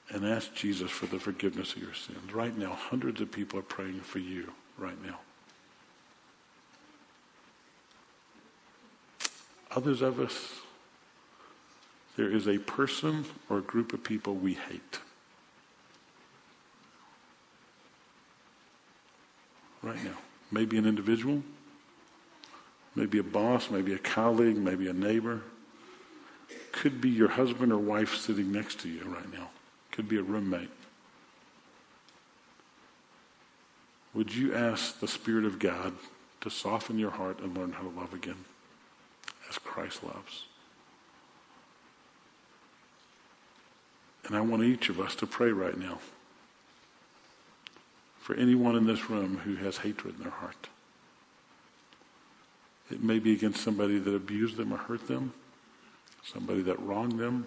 and 0.09 0.25
ask 0.25 0.55
Jesus 0.55 0.89
for 0.89 1.07
the 1.07 1.19
forgiveness 1.19 1.75
of 1.75 1.81
your 1.81 1.93
sins. 1.93 2.33
Right 2.33 2.57
now, 2.57 2.71
hundreds 2.71 3.19
of 3.19 3.29
people 3.29 3.59
are 3.59 3.63
praying 3.63 3.99
for 3.99 4.19
you 4.19 4.53
right 4.77 5.03
now. 5.05 5.19
Others 9.75 10.01
of 10.01 10.21
us 10.21 10.62
there 12.15 12.29
is 12.29 12.47
a 12.47 12.59
person 12.59 13.25
or 13.49 13.59
a 13.59 13.61
group 13.61 13.93
of 13.93 14.03
people 14.03 14.35
we 14.35 14.53
hate. 14.53 14.99
Right 19.81 20.03
now. 20.03 20.17
Maybe 20.51 20.77
an 20.77 20.85
individual, 20.85 21.43
maybe 22.95 23.17
a 23.17 23.23
boss, 23.23 23.71
maybe 23.71 23.93
a 23.93 23.97
colleague, 23.97 24.57
maybe 24.57 24.87
a 24.87 24.93
neighbor. 24.93 25.41
Could 26.71 27.01
be 27.01 27.09
your 27.09 27.29
husband 27.29 27.71
or 27.71 27.79
wife 27.79 28.15
sitting 28.15 28.51
next 28.51 28.79
to 28.81 28.89
you 28.89 29.03
right 29.05 29.31
now. 29.33 29.49
Could 29.91 30.07
be 30.07 30.17
a 30.17 30.21
roommate. 30.21 30.69
Would 34.13 34.35
you 34.35 34.53
ask 34.53 34.99
the 34.99 35.07
Spirit 35.07 35.45
of 35.45 35.57
God 35.57 35.93
to 36.41 36.49
soften 36.51 36.99
your 36.99 37.11
heart 37.11 37.39
and 37.39 37.57
learn 37.57 37.71
how 37.71 37.81
to 37.81 37.89
love 37.89 38.13
again 38.13 38.45
as 39.49 39.57
Christ 39.57 40.03
loves? 40.03 40.45
And 44.25 44.35
I 44.35 44.41
want 44.41 44.63
each 44.63 44.89
of 44.89 44.99
us 44.99 45.15
to 45.15 45.27
pray 45.27 45.51
right 45.51 45.77
now. 45.77 45.99
for 48.23 48.35
anyone 48.35 48.77
in 48.77 48.87
this 48.87 49.09
room 49.09 49.39
who 49.43 49.55
has 49.55 49.79
hatred 49.79 50.15
in 50.15 50.23
their 50.23 50.31
heart. 50.31 50.69
It 52.89 53.03
may 53.03 53.19
be 53.19 53.33
against 53.33 53.61
somebody 53.61 53.99
that 53.99 54.15
abused 54.15 54.55
them 54.55 54.73
or 54.73 54.77
hurt 54.77 55.09
them, 55.09 55.33
somebody 56.23 56.61
that 56.61 56.79
wronged 56.79 57.19
them, 57.19 57.45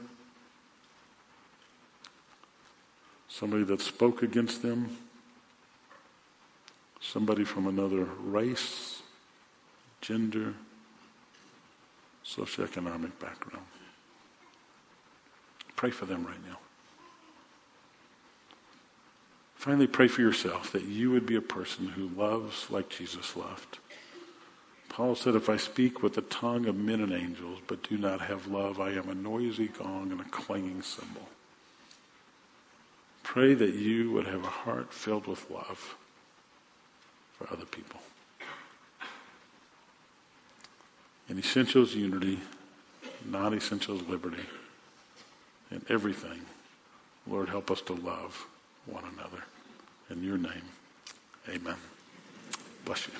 somebody 3.26 3.64
that 3.64 3.80
spoke 3.80 4.22
against 4.22 4.60
them, 4.60 4.98
somebody 7.00 7.44
from 7.44 7.66
another 7.66 8.04
race, 8.04 9.00
gender, 10.02 10.52
socioeconomic 12.22 13.18
background. 13.18 13.64
Pray 15.74 15.90
for 15.90 16.04
them 16.04 16.26
right 16.26 16.46
now. 16.46 16.58
Finally, 19.56 19.86
pray 19.86 20.06
for 20.06 20.20
yourself 20.20 20.70
that 20.70 20.84
you 20.84 21.10
would 21.10 21.26
be 21.26 21.34
a 21.34 21.40
person 21.40 21.88
who 21.88 22.08
loves 22.08 22.70
like 22.70 22.88
Jesus 22.88 23.34
loved. 23.36 23.78
Paul 24.88 25.14
said, 25.14 25.34
If 25.34 25.48
I 25.48 25.56
speak 25.56 26.02
with 26.02 26.14
the 26.14 26.22
tongue 26.22 26.66
of 26.66 26.76
men 26.76 27.00
and 27.00 27.12
angels, 27.12 27.58
but 27.66 27.82
do 27.82 27.98
not 27.98 28.20
have 28.20 28.46
love, 28.46 28.78
I 28.78 28.90
am 28.90 29.08
a 29.08 29.14
noisy 29.14 29.68
gong 29.68 30.12
and 30.12 30.20
a 30.20 30.24
clanging 30.24 30.82
cymbal. 30.82 31.28
Pray 33.22 33.54
that 33.54 33.74
you 33.74 34.12
would 34.12 34.26
have 34.26 34.44
a 34.44 34.48
heart 34.48 34.92
filled 34.92 35.26
with 35.26 35.50
love 35.50 35.96
for 37.36 37.52
other 37.52 37.66
people. 37.66 38.00
In 41.28 41.38
essentials, 41.38 41.94
unity. 41.94 42.38
Non 43.24 43.52
essentials, 43.52 44.02
liberty. 44.02 44.44
In 45.70 45.84
everything, 45.88 46.42
Lord, 47.26 47.48
help 47.48 47.70
us 47.70 47.80
to 47.82 47.94
love 47.94 48.46
one 48.86 49.04
another. 49.12 49.42
In 50.10 50.22
your 50.22 50.38
name, 50.38 50.62
amen. 51.48 51.76
Bless 52.84 53.06
you. 53.08 53.14